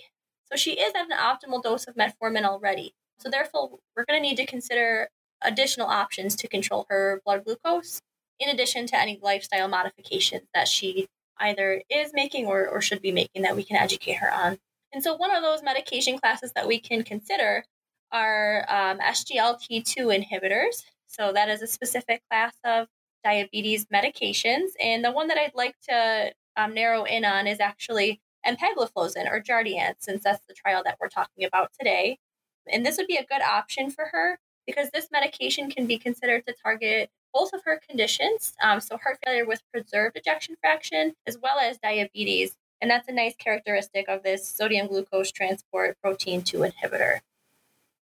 So 0.51 0.55
she 0.55 0.71
is 0.71 0.93
at 0.95 1.09
an 1.09 1.17
optimal 1.17 1.61
dose 1.61 1.85
of 1.85 1.95
metformin 1.95 2.43
already. 2.43 2.93
So 3.19 3.29
therefore, 3.29 3.79
we're 3.95 4.05
going 4.05 4.21
to 4.21 4.27
need 4.27 4.37
to 4.37 4.45
consider 4.45 5.09
additional 5.41 5.87
options 5.87 6.35
to 6.35 6.47
control 6.47 6.85
her 6.89 7.21
blood 7.25 7.45
glucose, 7.45 8.01
in 8.39 8.49
addition 8.49 8.85
to 8.87 8.99
any 8.99 9.19
lifestyle 9.21 9.67
modifications 9.67 10.47
that 10.53 10.67
she 10.67 11.07
either 11.39 11.83
is 11.89 12.11
making 12.13 12.45
or, 12.45 12.67
or 12.67 12.81
should 12.81 13.01
be 13.01 13.11
making 13.11 13.43
that 13.43 13.55
we 13.55 13.63
can 13.63 13.75
educate 13.77 14.17
her 14.17 14.31
on. 14.31 14.57
And 14.93 15.03
so, 15.03 15.15
one 15.15 15.35
of 15.35 15.43
those 15.43 15.63
medication 15.63 16.17
classes 16.17 16.51
that 16.55 16.67
we 16.67 16.79
can 16.79 17.03
consider 17.03 17.65
are 18.11 18.65
um, 18.69 18.99
SGLT2 18.99 20.25
inhibitors. 20.25 20.83
So, 21.07 21.33
that 21.33 21.49
is 21.49 21.61
a 21.61 21.67
specific 21.67 22.21
class 22.29 22.55
of 22.63 22.87
diabetes 23.23 23.85
medications. 23.85 24.69
And 24.81 25.03
the 25.03 25.11
one 25.11 25.27
that 25.27 25.37
I'd 25.37 25.55
like 25.55 25.75
to 25.89 26.33
um, 26.55 26.73
narrow 26.73 27.03
in 27.03 27.25
on 27.25 27.47
is 27.47 27.59
actually 27.59 28.21
empagliflozin 28.45 29.29
or 29.29 29.41
Jardiance, 29.41 29.95
since 29.99 30.23
that's 30.23 30.45
the 30.47 30.53
trial 30.53 30.81
that 30.85 30.97
we're 30.99 31.09
talking 31.09 31.45
about 31.45 31.71
today. 31.77 32.17
And 32.71 32.85
this 32.85 32.97
would 32.97 33.07
be 33.07 33.17
a 33.17 33.25
good 33.25 33.41
option 33.41 33.91
for 33.91 34.05
her 34.11 34.39
because 34.65 34.89
this 34.91 35.09
medication 35.11 35.69
can 35.69 35.85
be 35.85 35.97
considered 35.97 36.45
to 36.45 36.53
target 36.61 37.09
both 37.33 37.53
of 37.53 37.61
her 37.65 37.79
conditions, 37.87 38.53
um, 38.61 38.79
so 38.79 38.97
heart 38.97 39.19
failure 39.23 39.45
with 39.45 39.61
preserved 39.71 40.17
ejection 40.17 40.55
fraction, 40.59 41.13
as 41.25 41.37
well 41.37 41.59
as 41.59 41.77
diabetes 41.77 42.55
and 42.81 42.89
that's 42.91 43.07
a 43.07 43.13
nice 43.13 43.35
characteristic 43.35 44.07
of 44.07 44.23
this 44.23 44.47
sodium 44.47 44.87
glucose 44.87 45.31
transport 45.31 45.97
protein 46.01 46.41
2 46.41 46.59
inhibitor. 46.59 47.19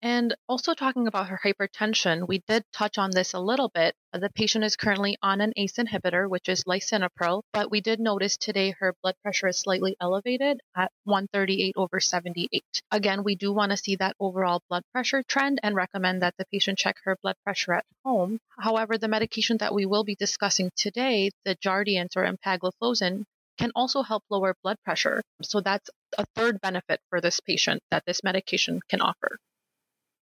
And 0.03 0.35
also 0.49 0.73
talking 0.73 1.07
about 1.07 1.29
her 1.29 1.39
hypertension, 1.45 2.27
we 2.27 2.39
did 2.49 2.65
touch 2.73 2.97
on 2.97 3.11
this 3.11 3.35
a 3.35 3.39
little 3.39 3.69
bit. 3.69 3.95
The 4.15 4.31
patient 4.31 4.65
is 4.65 4.75
currently 4.77 5.19
on 5.23 5.43
an 5.43 5.53
ACE 5.57 5.75
inhibitor, 5.75 6.27
which 6.27 6.49
is 6.49 6.65
lisinopril, 6.65 7.43
but 7.53 7.71
we 7.71 7.83
did 7.83 8.01
notice 8.01 8.39
today 8.39 8.71
her 8.79 8.95
blood 9.03 9.15
pressure 9.23 9.49
is 9.49 9.59
slightly 9.59 9.97
elevated 10.01 10.63
at 10.75 10.91
138 11.05 11.75
over 11.77 12.01
78. 12.01 12.65
Again, 12.91 13.25
we 13.25 13.35
do 13.35 13.53
want 13.53 13.73
to 13.73 13.77
see 13.77 13.97
that 13.97 14.17
overall 14.19 14.63
blood 14.71 14.85
pressure 14.91 15.23
trend 15.23 15.61
and 15.63 15.77
recommend 15.77 16.23
that 16.23 16.35
the 16.39 16.47
patient 16.47 16.79
check 16.79 16.97
her 17.05 17.19
blood 17.21 17.37
pressure 17.45 17.75
at 17.75 17.85
home. 18.03 18.41
However, 18.59 18.97
the 18.97 19.07
medication 19.07 19.59
that 19.59 19.75
we 19.75 19.85
will 19.85 20.05
be 20.05 20.15
discussing 20.15 20.71
today, 20.77 21.31
the 21.45 21.57
Jardiance 21.57 22.17
or 22.17 22.25
empagliflozin, 22.25 23.27
can 23.61 23.71
also 23.75 24.03
help 24.03 24.25
lower 24.31 24.55
blood 24.63 24.79
pressure. 24.85 25.23
So 25.43 25.61
that's 25.61 25.91
a 26.17 26.25
third 26.35 26.61
benefit 26.63 27.01
for 27.11 27.21
this 27.21 27.41
patient 27.41 27.83
that 27.91 28.05
this 28.07 28.25
medication 28.25 28.81
can 28.89 29.03
offer. 29.03 29.37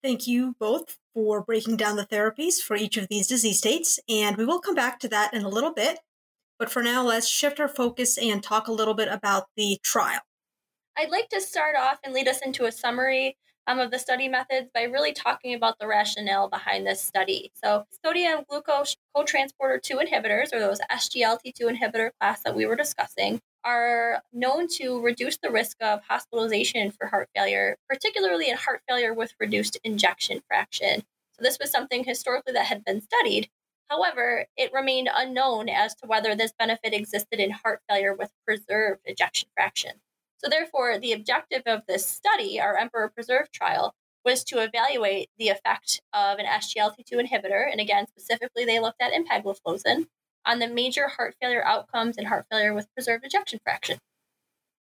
Thank 0.02 0.26
you 0.26 0.56
both 0.58 0.96
for 1.14 1.42
breaking 1.42 1.76
down 1.76 1.96
the 1.96 2.06
therapies 2.06 2.60
for 2.60 2.75
each 2.75 2.96
of 2.96 3.06
these 3.08 3.28
disease 3.28 3.58
states, 3.58 4.00
and 4.08 4.37
we 4.37 4.44
will 4.44 4.60
come 4.60 4.75
back 4.75 4.99
to 5.00 5.08
that 5.08 5.32
in 5.32 5.42
a 5.42 5.49
little 5.49 5.72
bit. 5.72 6.00
But 6.58 6.70
for 6.70 6.82
now, 6.82 7.04
let's 7.04 7.28
shift 7.28 7.60
our 7.60 7.68
focus 7.68 8.18
and 8.18 8.42
talk 8.42 8.66
a 8.66 8.72
little 8.72 8.94
bit 8.94 9.08
about 9.08 9.44
the 9.56 9.78
trial. 9.82 10.20
I'd 10.99 11.10
like 11.10 11.28
to 11.28 11.40
start 11.40 11.76
off 11.76 11.99
and 12.04 12.12
lead 12.12 12.28
us 12.28 12.40
into 12.44 12.64
a 12.64 12.72
summary 12.72 13.37
um, 13.71 13.79
of 13.79 13.91
the 13.91 13.99
study 13.99 14.29
methods 14.29 14.69
by 14.75 14.83
really 14.83 15.12
talking 15.12 15.55
about 15.55 15.79
the 15.79 15.87
rationale 15.87 16.49
behind 16.49 16.87
this 16.87 17.00
study. 17.00 17.53
So, 17.62 17.85
sodium 18.05 18.45
glucose 18.49 18.97
cotransporter 19.17 19.81
2 19.81 19.99
inhibitors, 19.99 20.53
or 20.53 20.59
those 20.59 20.81
SGLT2 20.91 21.61
inhibitor 21.61 22.11
class 22.19 22.43
that 22.43 22.57
we 22.57 22.67
were 22.67 22.75
discussing, 22.75 23.41
are 23.65 24.23
known 24.33 24.67
to 24.79 25.00
reduce 25.00 25.39
the 25.41 25.50
risk 25.50 25.77
of 25.81 26.00
hospitalization 26.09 26.91
for 26.91 27.07
heart 27.07 27.29
failure, 27.37 27.77
particularly 27.89 28.50
in 28.50 28.57
heart 28.57 28.83
failure 28.89 29.15
with 29.15 29.35
reduced 29.39 29.79
ejection 29.85 30.43
fraction. 30.49 31.03
So, 31.35 31.43
this 31.43 31.59
was 31.61 31.71
something 31.71 32.03
historically 32.03 32.55
that 32.55 32.67
had 32.67 32.85
been 32.85 33.00
studied. 33.00 33.50
However, 33.89 34.47
it 34.57 34.73
remained 34.73 35.11
unknown 35.15 35.69
as 35.69 35.95
to 35.97 36.07
whether 36.07 36.35
this 36.35 36.53
benefit 36.59 36.93
existed 36.93 37.39
in 37.39 37.50
heart 37.50 37.81
failure 37.89 38.15
with 38.15 38.31
preserved 38.45 39.03
ejection 39.05 39.49
fraction. 39.55 39.93
So, 40.42 40.49
therefore, 40.49 40.99
the 40.99 41.12
objective 41.12 41.62
of 41.66 41.82
this 41.87 42.06
study, 42.06 42.61
our 42.61 42.76
Emperor 42.76 43.11
Preserve 43.14 43.52
trial, 43.52 43.94
was 44.25 44.42
to 44.44 44.59
evaluate 44.59 45.28
the 45.38 45.49
effect 45.49 46.00
of 46.12 46.38
an 46.38 46.47
SGLT2 46.47 47.12
inhibitor. 47.12 47.70
And 47.70 47.80
again, 47.80 48.06
specifically, 48.09 48.64
they 48.64 48.80
looked 48.80 49.00
at 49.00 49.12
empagliflozin 49.12 50.06
on 50.47 50.59
the 50.59 50.68
major 50.68 51.09
heart 51.09 51.35
failure 51.40 51.64
outcomes 51.64 52.16
in 52.16 52.26
heart 52.26 52.47
failure 52.50 52.75
with 52.75 52.92
preserved 52.94 53.25
ejection 53.25 53.61
fraction. 53.62 53.99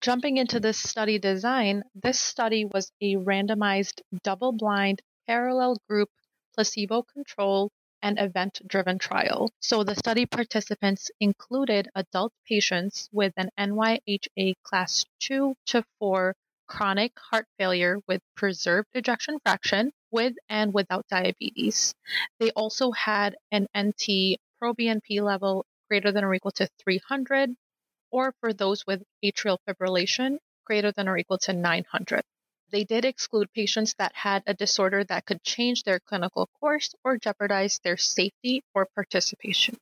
Jumping 0.01 0.39
into 0.39 0.61
this 0.61 0.79
study 0.79 1.19
design, 1.19 1.83
this 1.95 2.19
study 2.19 2.65
was 2.65 2.91
a 3.03 3.17
randomized, 3.17 4.01
double 4.23 4.53
blind, 4.53 5.03
parallel 5.27 5.77
group, 5.89 6.09
placebo 6.55 7.03
controlled, 7.03 7.71
and 8.03 8.19
event 8.19 8.61
driven 8.67 8.99
trial. 8.99 9.51
So 9.61 9.85
the 9.85 9.95
study 9.95 10.27
participants 10.27 11.11
included 11.21 11.89
adult 11.95 12.33
patients 12.47 13.09
with 13.13 13.33
an 13.37 13.51
NYHA 13.59 14.55
class 14.63 15.05
2 15.21 15.55
to 15.67 15.85
4 15.99 16.35
chronic 16.67 17.13
heart 17.19 17.47
failure 17.59 17.99
with 18.07 18.23
preserved 18.37 18.89
ejection 18.95 19.39
fraction 19.41 19.93
with 20.13 20.35
and 20.49 20.73
without 20.73 21.05
diabetes. 21.09 21.95
They 22.39 22.51
also 22.51 22.93
had 22.93 23.37
an 23.51 23.67
NT 23.77 24.39
proBNP 24.63 25.21
level 25.21 25.67
greater 25.89 26.13
than 26.13 26.25
or 26.25 26.33
equal 26.35 26.53
to 26.53 26.69
300, 26.79 27.57
or 28.13 28.33
for 28.41 28.53
those 28.53 28.87
with 28.87 29.03
atrial 29.25 29.59
fibrillation, 29.69 30.39
greater 30.65 30.93
than 30.93 31.09
or 31.09 31.19
equal 31.19 31.39
to 31.39 31.53
900. 31.53 32.23
They 32.73 32.85
did 32.85 33.05
exclude 33.05 33.53
patients 33.53 33.95
that 33.99 34.13
had 34.15 34.43
a 34.47 34.55
disorder 34.55 35.05
that 35.05 35.27
could 35.27 35.43
change 35.43 35.83
their 35.83 36.01
clinical 36.01 36.49
course 36.61 36.95
or 37.05 37.19
jeopardize 37.19 37.81
their 37.83 37.97
safety 37.97 38.63
or 38.75 38.87
participation. 38.95 39.77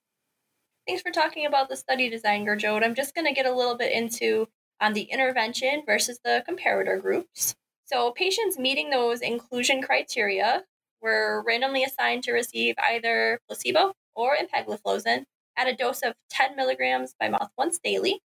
Thanks 0.86 1.02
for 1.02 1.10
talking 1.10 1.44
about 1.44 1.68
the 1.68 1.76
study 1.76 2.08
design, 2.08 2.46
Gurjot. 2.46 2.82
I'm 2.82 2.94
just 2.94 3.14
going 3.14 3.26
to 3.26 3.34
get 3.34 3.44
a 3.44 3.54
little 3.54 3.76
bit 3.76 3.92
into 3.92 4.48
um, 4.80 4.94
the 4.94 5.02
intervention 5.02 5.82
versus 5.84 6.18
the 6.24 6.42
comparator 6.48 7.00
groups. 7.00 7.54
So, 7.84 8.10
patients 8.12 8.58
meeting 8.58 8.90
those 8.90 9.20
inclusion 9.20 9.82
criteria 9.82 10.64
were 11.02 11.42
randomly 11.46 11.84
assigned 11.84 12.22
to 12.24 12.32
receive 12.32 12.74
either 12.78 13.40
placebo 13.48 13.92
or 14.14 14.36
empagliflozin 14.36 15.24
at 15.56 15.68
a 15.68 15.76
dose 15.76 16.00
of 16.00 16.14
10 16.30 16.56
milligrams 16.56 17.14
by 17.18 17.28
mouth 17.28 17.50
once 17.58 17.78
daily. 17.78 18.20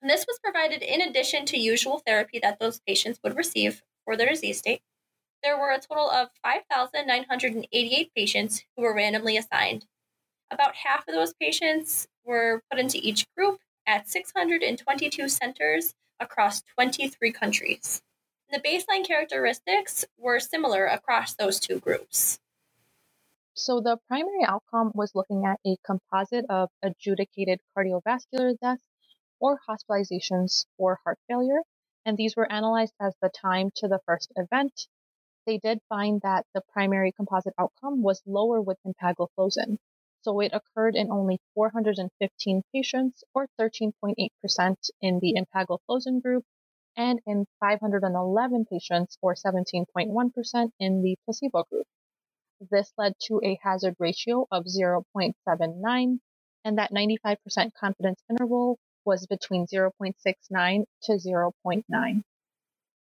And 0.00 0.10
this 0.10 0.24
was 0.26 0.40
provided 0.42 0.82
in 0.82 1.00
addition 1.00 1.46
to 1.46 1.58
usual 1.58 2.02
therapy 2.04 2.40
that 2.42 2.58
those 2.58 2.80
patients 2.80 3.20
would 3.22 3.36
receive 3.36 3.82
for 4.04 4.16
their 4.16 4.28
disease 4.28 4.58
state. 4.58 4.82
There 5.42 5.58
were 5.58 5.70
a 5.70 5.80
total 5.80 6.08
of 6.08 6.28
5,988 6.42 8.12
patients 8.14 8.64
who 8.76 8.82
were 8.82 8.94
randomly 8.94 9.36
assigned. 9.36 9.86
About 10.50 10.76
half 10.76 11.08
of 11.08 11.14
those 11.14 11.34
patients 11.34 12.06
were 12.24 12.62
put 12.70 12.78
into 12.78 12.98
each 12.98 13.26
group 13.36 13.58
at 13.86 14.08
622 14.08 15.28
centers 15.28 15.94
across 16.20 16.62
23 16.74 17.32
countries. 17.32 18.02
The 18.52 18.60
baseline 18.60 19.06
characteristics 19.06 20.04
were 20.18 20.38
similar 20.38 20.86
across 20.86 21.34
those 21.34 21.58
two 21.58 21.80
groups. 21.80 22.38
So 23.54 23.80
the 23.80 23.98
primary 24.08 24.44
outcome 24.46 24.92
was 24.94 25.12
looking 25.14 25.44
at 25.44 25.58
a 25.66 25.76
composite 25.84 26.44
of 26.48 26.68
adjudicated 26.82 27.60
cardiovascular 27.76 28.58
deaths 28.60 28.84
or 29.40 29.60
hospitalizations 29.68 30.66
for 30.76 31.00
heart 31.04 31.18
failure, 31.28 31.62
and 32.04 32.16
these 32.16 32.36
were 32.36 32.50
analyzed 32.50 32.94
as 33.00 33.14
the 33.22 33.28
time 33.28 33.70
to 33.76 33.88
the 33.88 34.00
first 34.06 34.32
event. 34.36 34.88
They 35.46 35.58
did 35.58 35.80
find 35.88 36.20
that 36.22 36.46
the 36.54 36.62
primary 36.72 37.12
composite 37.12 37.54
outcome 37.58 38.02
was 38.02 38.22
lower 38.26 38.60
with 38.60 38.78
empagliflozin, 38.86 39.78
so 40.20 40.40
it 40.40 40.52
occurred 40.52 40.94
in 40.94 41.10
only 41.10 41.40
415 41.54 42.62
patients, 42.72 43.24
or 43.34 43.48
13.8% 43.60 44.90
in 45.00 45.18
the 45.18 45.34
empagliflozin 45.34 46.22
group, 46.22 46.44
and 46.96 47.20
in 47.26 47.46
511 47.58 48.66
patients, 48.66 49.18
or 49.20 49.34
17.1% 49.34 50.72
in 50.78 51.02
the 51.02 51.16
placebo 51.24 51.64
group. 51.64 51.86
This 52.70 52.92
led 52.96 53.14
to 53.26 53.40
a 53.42 53.58
hazard 53.62 53.96
ratio 53.98 54.46
of 54.52 54.66
0.79, 54.66 56.20
and 56.64 56.78
that 56.78 56.92
95% 56.92 57.74
confidence 57.74 58.22
interval 58.30 58.78
was 59.04 59.26
between 59.26 59.66
0.69 59.66 60.84
to 61.02 61.12
0.9. 61.12 62.24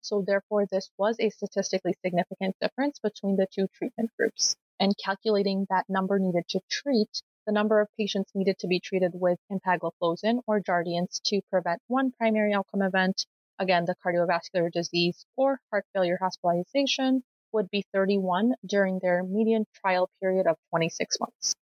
So, 0.01 0.24
therefore, 0.25 0.65
this 0.65 0.89
was 0.98 1.18
a 1.20 1.29
statistically 1.29 1.94
significant 2.03 2.56
difference 2.62 3.00
between 3.00 3.36
the 3.36 3.48
two 3.53 3.68
treatment 3.74 4.12
groups. 4.18 4.56
And 4.79 4.96
calculating 4.98 5.68
that 5.70 5.89
number 5.89 6.20
needed 6.20 6.48
to 6.50 6.62
treat, 6.70 7.22
the 7.46 7.51
number 7.51 7.82
of 7.82 7.89
patients 7.98 8.32
needed 8.34 8.58
to 8.60 8.68
be 8.68 8.79
treated 8.79 9.12
with 9.13 9.39
empagliflozin 9.51 10.41
or 10.48 10.62
Jardiance 10.62 11.20
to 11.25 11.41
prevent 11.50 11.82
one 11.88 12.12
primary 12.12 12.53
outcome 12.53 12.82
event, 12.82 13.25
again, 13.60 13.86
the 13.86 13.96
cardiovascular 13.96 14.72
disease 14.72 15.25
or 15.36 15.60
heart 15.70 15.86
failure 15.94 16.18
hospitalization, 16.22 17.24
would 17.51 17.70
be 17.70 17.84
31 17.94 18.53
during 18.65 19.00
their 19.00 19.24
median 19.24 19.65
trial 19.74 20.10
period 20.22 20.48
of 20.48 20.56
26 20.70 21.20
months. 21.20 21.56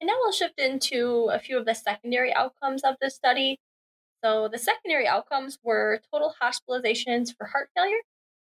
And 0.00 0.08
now 0.08 0.14
we'll 0.20 0.32
shift 0.32 0.58
into 0.58 1.30
a 1.32 1.38
few 1.38 1.58
of 1.58 1.64
the 1.64 1.74
secondary 1.74 2.34
outcomes 2.34 2.82
of 2.84 2.96
this 3.00 3.14
study. 3.14 3.58
So, 4.24 4.48
the 4.48 4.58
secondary 4.58 5.06
outcomes 5.06 5.58
were 5.62 6.00
total 6.12 6.34
hospitalizations 6.40 7.34
for 7.36 7.46
heart 7.46 7.70
failure, 7.76 8.02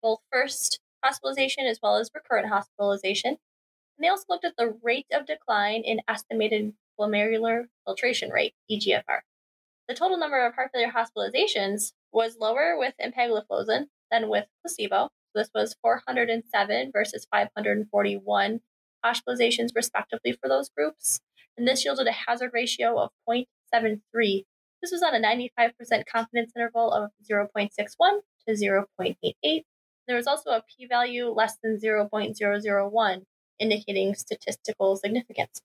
both 0.02 0.20
first 0.32 0.80
hospitalization 1.04 1.66
as 1.66 1.80
well 1.82 1.98
as 1.98 2.10
recurrent 2.14 2.50
hospitalization. 2.50 3.38
And 3.98 4.04
they 4.04 4.08
also 4.08 4.26
looked 4.30 4.46
at 4.46 4.56
the 4.58 4.78
rate 4.82 5.08
of 5.14 5.28
decline 5.28 5.84
in 5.84 6.02
estimated 6.08 6.74
glomerular 7.00 7.66
filtration 7.86 8.32
rate, 8.32 8.56
EGFR. 8.72 9.20
The 9.88 9.96
total 9.96 10.18
number 10.18 10.46
of 10.46 10.56
heart 10.56 10.72
failure 10.74 10.92
hospitalizations 10.92 11.94
was 12.12 12.38
lower 12.40 12.78
with 12.78 12.94
empagliflozin 13.02 13.88
than 14.12 14.30
with 14.30 14.46
placebo, 14.62 15.10
this 15.36 15.50
was 15.54 15.76
407 15.82 16.92
versus 16.92 17.28
541 17.32 18.62
hospitalizations, 19.06 19.70
respectively, 19.76 20.32
for 20.32 20.48
those 20.48 20.70
groups. 20.70 21.22
And 21.58 21.68
this 21.68 21.86
yielded 21.86 22.08
a 22.08 22.12
hazard 22.12 22.52
ratio 22.54 22.98
of 23.00 23.12
0.73. 23.30 24.46
This 24.82 24.92
was 24.92 25.04
on 25.04 25.16
a 25.16 25.20
95% 25.20 26.06
confidence 26.06 26.54
interval 26.56 26.92
of 26.92 27.12
0.61 27.30 27.70
to 28.48 28.54
0.88. 28.54 29.64
There 30.08 30.16
was 30.16 30.28
also 30.28 30.52
a 30.52 30.64
p 30.64 30.88
value 30.88 31.30
less 31.30 31.58
than 31.62 31.80
0.001, 31.80 33.22
indicating 33.60 34.16
statistical 34.16 34.96
significance. 34.96 35.62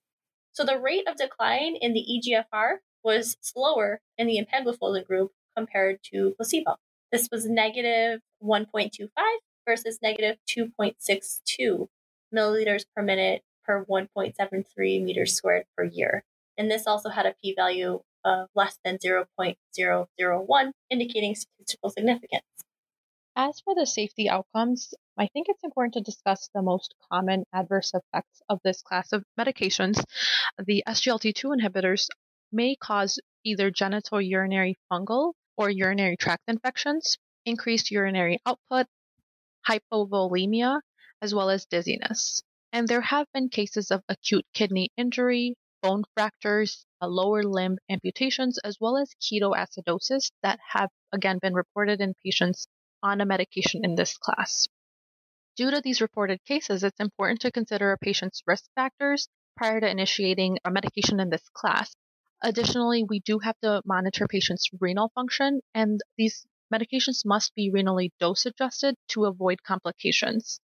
So 0.53 0.65
the 0.65 0.79
rate 0.79 1.09
of 1.09 1.17
decline 1.17 1.77
in 1.77 1.93
the 1.93 2.05
EGFR 2.05 2.77
was 3.03 3.37
slower 3.41 4.01
in 4.19 4.27
the 4.27 4.39
empagliflozin 4.39 5.07
group 5.07 5.33
compared 5.57 6.01
to 6.13 6.35
placebo. 6.37 6.77
This 7.13 7.29
was 7.31 7.47
negative 7.47 8.21
1.25 8.43 9.09
versus 9.67 9.99
negative 10.03 10.37
2.62 10.49 11.89
milliliters 12.35 12.85
per 12.95 13.03
minute 13.03 13.43
per 13.65 13.85
1.73 13.85 15.03
meters 15.03 15.35
squared 15.35 15.65
per 15.77 15.85
year. 15.85 16.25
And 16.59 16.71
this 16.71 16.87
also 16.87 17.09
had 17.09 17.27
a 17.27 17.35
p 17.41 17.55
value 17.55 18.01
of 18.25 18.49
less 18.55 18.79
than 18.85 18.99
0.001, 18.99 20.73
indicating 20.91 21.35
statistical 21.35 21.91
significance. 21.91 22.45
As 23.37 23.61
for 23.61 23.75
the 23.75 23.87
safety 23.87 24.29
outcomes, 24.29 24.95
I 25.19 25.27
think 25.27 25.49
it's 25.49 25.65
important 25.65 25.95
to 25.95 26.01
discuss 26.01 26.49
the 26.55 26.63
most 26.63 26.95
common 27.11 27.45
adverse 27.53 27.93
effects 27.93 28.43
of 28.49 28.61
this 28.63 28.81
class 28.83 29.13
of 29.13 29.25
medications. 29.39 30.05
The 30.57 30.85
SGLT2 30.87 31.61
inhibitors 31.61 32.09
may 32.53 32.77
cause 32.77 33.19
either 33.45 33.71
genital 33.71 34.21
urinary 34.21 34.77
fungal 34.91 35.35
or 35.57 35.69
urinary 35.69 36.17
tract 36.17 36.45
infections, 36.47 37.19
increased 37.45 37.91
urinary 37.91 38.39
output, 38.47 38.87
hypovolemia, 39.69 40.81
as 41.21 41.35
well 41.35 41.51
as 41.51 41.67
dizziness. 41.67 42.43
And 42.73 42.87
there 42.87 43.01
have 43.01 43.27
been 43.33 43.49
cases 43.49 43.91
of 43.91 44.03
acute 44.09 44.47
kidney 44.55 44.91
injury, 44.97 45.57
bone 45.85 46.03
fractures, 46.15 46.87
lower 47.03 47.43
limb 47.43 47.77
amputations, 47.91 48.59
as 48.65 48.79
well 48.81 48.97
as 48.97 49.15
ketoacidosis 49.21 50.31
that 50.43 50.59
have 50.73 50.89
again 51.13 51.39
been 51.43 51.53
reported 51.53 52.01
in 52.01 52.15
patients 52.25 52.67
on 53.03 53.21
a 53.21 53.27
medication 53.27 53.85
in 53.85 53.95
this 53.95 54.17
class. 54.17 54.67
Due 55.57 55.71
to 55.71 55.83
these 55.83 56.01
reported 56.01 56.43
cases, 56.47 56.83
it's 56.83 57.01
important 57.01 57.41
to 57.41 57.53
consider 57.53 57.93
a 57.93 57.99
patient's 57.99 58.43
risk 58.47 58.65
factors 58.75 59.29
prior 59.59 59.79
to 59.79 59.91
initiating 59.91 60.59
a 60.65 60.71
medication 60.71 61.21
in 61.21 61.29
this 61.29 61.47
class. 61.53 61.95
Additionally, 62.43 63.05
we 63.05 63.21
do 63.21 63.39
have 63.41 63.59
to 63.61 63.83
monitor 63.85 64.27
patients' 64.27 64.71
renal 64.81 65.11
function, 65.15 65.61
and 65.75 66.01
these 66.17 66.47
medications 66.73 67.27
must 67.27 67.55
be 67.55 67.71
renally 67.71 68.11
dose 68.19 68.47
adjusted 68.47 68.97
to 69.09 69.27
avoid 69.27 69.63
complications. 69.63 70.61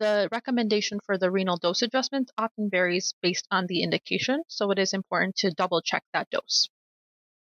The 0.00 0.28
recommendation 0.32 0.98
for 1.06 1.18
the 1.18 1.30
renal 1.30 1.56
dose 1.56 1.82
adjustment 1.82 2.32
often 2.36 2.68
varies 2.68 3.14
based 3.22 3.46
on 3.50 3.66
the 3.66 3.82
indication, 3.82 4.42
so 4.48 4.70
it 4.72 4.78
is 4.78 4.92
important 4.92 5.36
to 5.36 5.52
double 5.52 5.82
check 5.82 6.02
that 6.12 6.30
dose. 6.30 6.68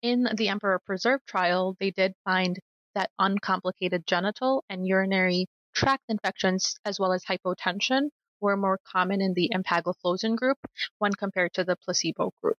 In 0.03 0.29
the 0.37 0.49
Emperor 0.49 0.81
Preserve 0.81 1.25
trial, 1.26 1.76
they 1.79 1.93
did 1.93 2.14
find 2.25 2.59
that 2.95 3.12
uncomplicated 3.19 4.07
genital 4.07 4.64
and 4.69 4.87
urinary 4.87 5.47
tract 5.75 6.05
infections, 6.09 6.76
as 6.85 6.99
well 6.99 7.12
as 7.12 7.25
hypotension, 7.25 8.11
were 8.41 8.57
more 8.57 8.81
common 8.85 9.21
in 9.21 9.35
the 9.35 9.50
empagliflozin 9.55 10.37
group 10.37 10.59
when 10.99 11.12
compared 11.12 11.53
to 11.55 11.64
the 11.64 11.76
placebo 11.76 12.33
group. 12.43 12.59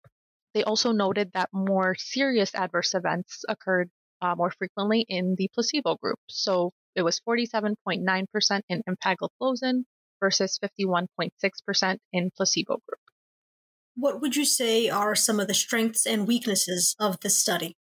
They 0.53 0.63
also 0.63 0.93
noted 0.93 1.33
that 1.33 1.49
more 1.51 1.95
serious 1.95 2.55
adverse 2.55 2.93
events 2.93 3.43
occurred 3.49 3.91
uh, 4.21 4.35
more 4.35 4.51
frequently 4.51 5.01
in 5.01 5.35
the 5.35 5.49
placebo 5.53 5.95
group. 5.97 6.19
So 6.29 6.73
it 6.95 7.03
was 7.03 7.19
47.9% 7.27 8.61
in 8.69 8.83
empagliflozin 8.89 9.83
versus 10.19 10.59
51.6% 10.63 11.97
in 12.13 12.31
placebo 12.35 12.77
group. 12.87 12.99
What 13.95 14.21
would 14.21 14.35
you 14.35 14.45
say 14.45 14.89
are 14.89 15.15
some 15.15 15.39
of 15.39 15.47
the 15.47 15.53
strengths 15.53 16.05
and 16.05 16.27
weaknesses 16.27 16.95
of 16.99 17.19
this 17.21 17.37
study? 17.37 17.75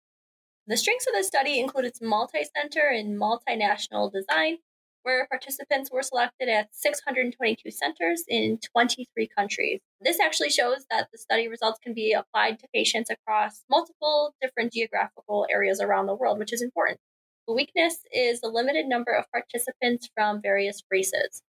The 0.68 0.78
strengths 0.78 1.08
of 1.08 1.14
the 1.14 1.24
study 1.24 1.60
include 1.60 1.86
its 1.86 2.02
multi 2.02 2.46
center 2.56 2.88
and 2.88 3.20
multinational 3.20 4.12
design, 4.12 4.58
where 5.02 5.28
participants 5.28 5.92
were 5.92 6.04
selected 6.04 6.50
at 6.50 6.70
622 6.72 7.70
centers 7.72 8.24
in 8.30 8.60
23 8.72 9.28
countries. 9.36 9.82
This 10.02 10.20
actually 10.20 10.52
shows 10.52 10.86
that 10.90 11.10
the 11.12 11.18
study 11.18 11.48
results 11.48 11.80
can 11.84 11.94
be 11.94 12.14
applied 12.14 12.60
to 12.60 12.68
patients 12.74 13.10
across 13.10 13.64
multiple 13.70 14.36
different 14.42 14.72
geographical 14.72 15.46
areas 15.50 15.82
around 15.82 16.06
the 16.06 16.16
world, 16.16 16.40
which 16.40 16.54
is 16.54 16.62
important. 16.62 17.00
The 17.48 17.54
weakness 17.54 18.00
is 18.12 18.40
the 18.40 18.48
limited 18.48 18.86
number 18.86 19.12
of 19.12 19.30
participants 19.32 20.10
from 20.16 20.42
various 20.42 20.82
races. 20.90 21.42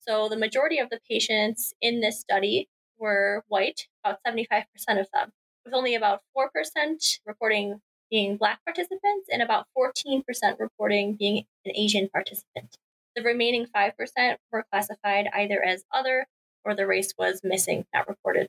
So, 0.00 0.28
the 0.28 0.36
majority 0.36 0.78
of 0.78 0.90
the 0.90 1.00
patients 1.08 1.74
in 1.80 2.00
this 2.00 2.20
study 2.20 2.68
were 2.98 3.44
white, 3.48 3.88
about 4.04 4.20
75% 4.26 4.64
of 5.00 5.08
them, 5.12 5.32
with 5.64 5.74
only 5.74 5.94
about 5.94 6.22
4% 6.36 7.18
reporting 7.26 7.80
being 8.10 8.36
Black 8.36 8.60
participants 8.64 9.28
and 9.30 9.42
about 9.42 9.66
14% 9.76 10.22
reporting 10.58 11.16
being 11.18 11.44
an 11.64 11.72
Asian 11.74 12.08
participant. 12.08 12.76
The 13.16 13.22
remaining 13.22 13.66
5% 13.66 14.36
were 14.52 14.64
classified 14.70 15.28
either 15.34 15.62
as 15.62 15.84
other 15.92 16.26
or 16.64 16.74
the 16.74 16.86
race 16.86 17.12
was 17.18 17.40
missing, 17.42 17.86
not 17.92 18.08
reported. 18.08 18.48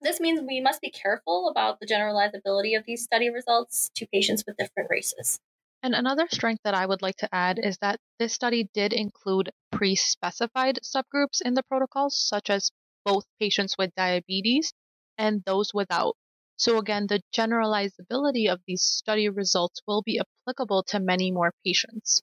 This 0.00 0.20
means 0.20 0.40
we 0.40 0.60
must 0.60 0.80
be 0.80 0.90
careful 0.90 1.48
about 1.48 1.80
the 1.80 1.86
generalizability 1.86 2.76
of 2.76 2.84
these 2.84 3.02
study 3.02 3.30
results 3.30 3.90
to 3.94 4.06
patients 4.06 4.44
with 4.46 4.56
different 4.56 4.90
races. 4.90 5.40
And 5.86 5.94
another 5.94 6.26
strength 6.28 6.64
that 6.64 6.74
I 6.74 6.84
would 6.84 7.00
like 7.00 7.14
to 7.18 7.32
add 7.32 7.60
is 7.60 7.78
that 7.78 8.00
this 8.18 8.32
study 8.34 8.68
did 8.74 8.92
include 8.92 9.52
pre 9.70 9.94
specified 9.94 10.80
subgroups 10.82 11.40
in 11.40 11.54
the 11.54 11.62
protocols, 11.62 12.18
such 12.18 12.50
as 12.50 12.72
both 13.04 13.24
patients 13.38 13.78
with 13.78 13.94
diabetes 13.94 14.74
and 15.16 15.44
those 15.44 15.72
without. 15.72 16.16
So, 16.56 16.78
again, 16.78 17.06
the 17.06 17.22
generalizability 17.32 18.52
of 18.52 18.62
these 18.66 18.82
study 18.82 19.28
results 19.28 19.80
will 19.86 20.02
be 20.02 20.18
applicable 20.18 20.82
to 20.88 20.98
many 20.98 21.30
more 21.30 21.54
patients. 21.64 22.20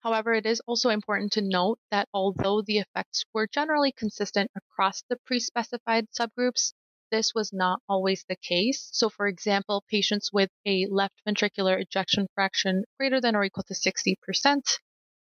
However, 0.00 0.34
it 0.34 0.44
is 0.44 0.60
also 0.66 0.90
important 0.90 1.32
to 1.32 1.40
note 1.40 1.78
that 1.90 2.10
although 2.12 2.60
the 2.60 2.80
effects 2.80 3.24
were 3.32 3.46
generally 3.46 3.92
consistent 3.92 4.50
across 4.54 5.02
the 5.08 5.16
pre 5.24 5.40
specified 5.40 6.08
subgroups, 6.10 6.74
this 7.10 7.34
was 7.34 7.52
not 7.52 7.80
always 7.88 8.24
the 8.28 8.36
case. 8.36 8.88
So, 8.92 9.08
for 9.08 9.26
example, 9.26 9.84
patients 9.88 10.32
with 10.32 10.50
a 10.66 10.86
left 10.90 11.14
ventricular 11.26 11.80
ejection 11.80 12.26
fraction 12.34 12.84
greater 12.98 13.20
than 13.20 13.36
or 13.36 13.44
equal 13.44 13.64
to 13.64 13.74
60%, 13.74 14.62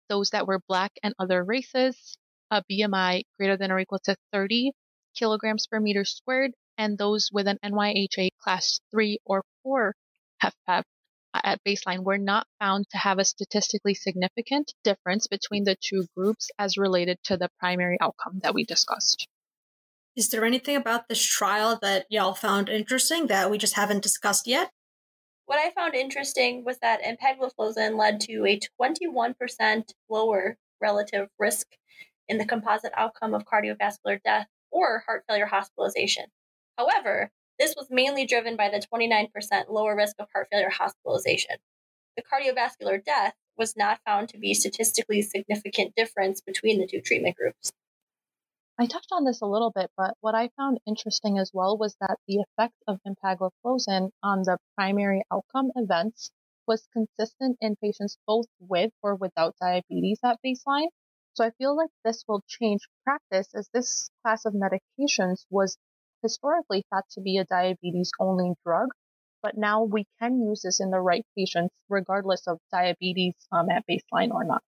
those 0.09 0.29
that 0.31 0.47
were 0.47 0.59
Black 0.67 0.91
and 1.03 1.13
other 1.19 1.43
races, 1.43 2.17
a 2.51 2.63
BMI 2.71 3.23
greater 3.37 3.57
than 3.57 3.71
or 3.71 3.79
equal 3.79 3.99
to 4.05 4.15
30 4.31 4.71
kilograms 5.15 5.67
per 5.67 5.79
meter 5.79 6.05
squared, 6.05 6.51
and 6.77 6.97
those 6.97 7.29
with 7.31 7.47
an 7.47 7.57
NYHA 7.63 8.29
class 8.41 8.79
3 8.91 9.19
or 9.25 9.43
4 9.63 9.95
HFpEF 10.43 10.83
at 11.33 11.63
baseline 11.65 12.03
were 12.03 12.17
not 12.17 12.47
found 12.59 12.87
to 12.89 12.97
have 12.97 13.19
a 13.19 13.25
statistically 13.25 13.93
significant 13.93 14.73
difference 14.83 15.27
between 15.27 15.63
the 15.63 15.75
two 15.81 16.05
groups 16.15 16.49
as 16.57 16.77
related 16.77 17.17
to 17.23 17.35
the 17.37 17.49
primary 17.59 17.97
outcome 17.99 18.39
that 18.43 18.53
we 18.53 18.63
discussed. 18.63 19.27
Is 20.15 20.29
there 20.29 20.45
anything 20.45 20.77
about 20.77 21.09
this 21.09 21.21
trial 21.21 21.77
that 21.81 22.05
y'all 22.09 22.33
found 22.33 22.69
interesting 22.69 23.27
that 23.27 23.51
we 23.51 23.57
just 23.57 23.75
haven't 23.75 24.01
discussed 24.01 24.47
yet? 24.47 24.71
What 25.45 25.59
I 25.59 25.71
found 25.71 25.93
interesting 25.93 26.63
was 26.63 26.77
that 26.79 27.03
empagliflozin 27.03 27.97
led 27.97 28.21
to 28.21 28.45
a 28.45 28.59
21% 28.81 29.83
lower 30.09 30.57
relative 30.79 31.27
risk 31.37 31.67
in 32.29 32.37
the 32.37 32.45
composite 32.45 32.93
outcome 32.95 33.33
of 33.33 33.43
cardiovascular 33.45 34.19
death 34.23 34.47
or 34.71 35.03
heart 35.05 35.25
failure 35.27 35.47
hospitalization. 35.47 36.25
However, 36.77 37.29
this 37.59 37.75
was 37.75 37.87
mainly 37.89 38.25
driven 38.25 38.55
by 38.55 38.69
the 38.69 38.81
29% 38.93 39.29
lower 39.69 39.97
risk 39.97 40.15
of 40.19 40.27
heart 40.33 40.47
failure 40.49 40.69
hospitalization. 40.69 41.57
The 42.15 42.23
cardiovascular 42.23 43.03
death 43.03 43.33
was 43.57 43.75
not 43.75 43.99
found 44.05 44.29
to 44.29 44.37
be 44.37 44.53
statistically 44.53 45.21
significant 45.21 45.93
difference 45.95 46.39
between 46.39 46.79
the 46.79 46.87
two 46.87 47.01
treatment 47.01 47.35
groups. 47.35 47.71
I 48.77 48.87
touched 48.87 49.13
on 49.13 49.23
this 49.23 49.39
a 49.39 49.45
little 49.45 49.71
bit, 49.71 49.89
but 49.95 50.15
what 50.19 50.35
I 50.35 50.49
found 50.57 50.79
interesting 50.85 51.37
as 51.37 51.51
well 51.53 51.77
was 51.77 51.95
that 52.01 52.17
the 52.27 52.41
effect 52.41 52.75
of 52.87 52.99
empagliflozin 53.07 54.09
on 54.21 54.43
the 54.43 54.57
primary 54.75 55.23
outcome 55.31 55.71
events 55.75 56.29
was 56.67 56.87
consistent 56.91 57.57
in 57.61 57.77
patients 57.77 58.17
both 58.27 58.47
with 58.59 58.91
or 59.01 59.15
without 59.15 59.55
diabetes 59.61 60.19
at 60.25 60.39
baseline. 60.45 60.89
So 61.35 61.45
I 61.45 61.51
feel 61.51 61.75
like 61.75 61.89
this 62.03 62.25
will 62.27 62.43
change 62.47 62.81
practice 63.05 63.47
as 63.55 63.69
this 63.73 64.09
class 64.23 64.43
of 64.43 64.53
medications 64.53 65.45
was 65.49 65.77
historically 66.21 66.83
thought 66.89 67.05
to 67.11 67.21
be 67.21 67.37
a 67.37 67.45
diabetes 67.45 68.11
only 68.19 68.55
drug, 68.65 68.89
but 69.41 69.57
now 69.57 69.83
we 69.83 70.05
can 70.19 70.41
use 70.41 70.63
this 70.63 70.81
in 70.81 70.91
the 70.91 70.99
right 70.99 71.25
patients 71.37 71.73
regardless 71.87 72.45
of 72.47 72.59
diabetes 72.73 73.35
um, 73.53 73.69
at 73.69 73.85
baseline 73.89 74.31
or 74.31 74.43
not. 74.43 74.63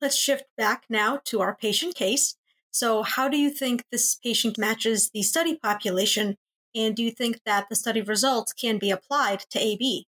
Let's 0.00 0.16
shift 0.16 0.44
back 0.56 0.84
now 0.88 1.20
to 1.24 1.40
our 1.40 1.56
patient 1.56 1.96
case. 1.96 2.36
So, 2.74 3.04
how 3.04 3.28
do 3.28 3.36
you 3.36 3.50
think 3.50 3.84
this 3.92 4.16
patient 4.16 4.58
matches 4.58 5.10
the 5.14 5.22
study 5.22 5.56
population? 5.56 6.34
And 6.74 6.96
do 6.96 7.04
you 7.04 7.12
think 7.12 7.38
that 7.46 7.68
the 7.68 7.76
study 7.76 8.02
results 8.02 8.52
can 8.52 8.78
be 8.78 8.90
applied 8.90 9.44
to 9.50 9.60
AB? 9.60 10.08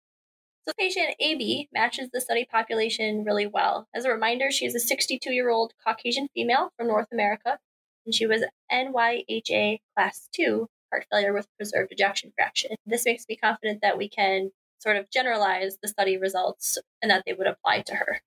So, 0.67 0.73
patient 0.75 1.13
AB 1.19 1.69
matches 1.71 2.09
the 2.11 2.19
study 2.19 2.47
population 2.51 3.23
really 3.23 3.45
well. 3.45 3.87
As 3.93 4.05
a 4.05 4.09
reminder, 4.09 4.49
she 4.49 4.65
is 4.65 4.73
a 4.73 4.79
62 4.79 5.31
year 5.31 5.51
old 5.51 5.73
Caucasian 5.85 6.29
female 6.33 6.71
from 6.75 6.87
North 6.87 7.09
America, 7.11 7.59
and 8.07 8.15
she 8.15 8.25
was 8.25 8.43
NYHA 8.71 9.77
class 9.95 10.27
2 10.33 10.67
heart 10.91 11.05
failure 11.11 11.33
with 11.33 11.47
preserved 11.57 11.91
ejection 11.91 12.33
fraction. 12.35 12.71
This 12.87 13.05
makes 13.05 13.25
me 13.29 13.35
confident 13.35 13.81
that 13.83 13.99
we 13.99 14.09
can 14.09 14.49
sort 14.79 14.97
of 14.97 15.11
generalize 15.11 15.77
the 15.83 15.89
study 15.89 16.17
results 16.17 16.79
and 17.03 17.11
that 17.11 17.21
they 17.27 17.33
would 17.33 17.45
apply 17.45 17.81
to 17.83 17.95
her. 17.97 18.21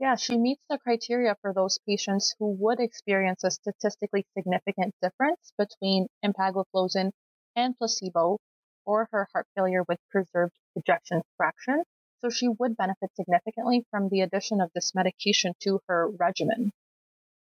Yeah, 0.00 0.16
she 0.16 0.36
meets 0.36 0.64
the 0.68 0.78
criteria 0.78 1.36
for 1.40 1.52
those 1.54 1.78
patients 1.86 2.34
who 2.38 2.56
would 2.60 2.80
experience 2.80 3.44
a 3.44 3.50
statistically 3.50 4.26
significant 4.36 4.94
difference 5.00 5.52
between 5.56 6.08
empagliflozin 6.24 7.12
and 7.54 7.78
placebo 7.78 8.38
or 8.84 9.08
her 9.12 9.28
heart 9.32 9.46
failure 9.54 9.84
with 9.88 9.98
preserved 10.10 10.54
ejection 10.74 11.22
fraction. 11.36 11.84
So 12.20 12.30
she 12.30 12.48
would 12.48 12.76
benefit 12.76 13.10
significantly 13.14 13.84
from 13.90 14.08
the 14.08 14.22
addition 14.22 14.60
of 14.60 14.70
this 14.74 14.94
medication 14.94 15.52
to 15.60 15.80
her 15.88 16.08
regimen. 16.08 16.72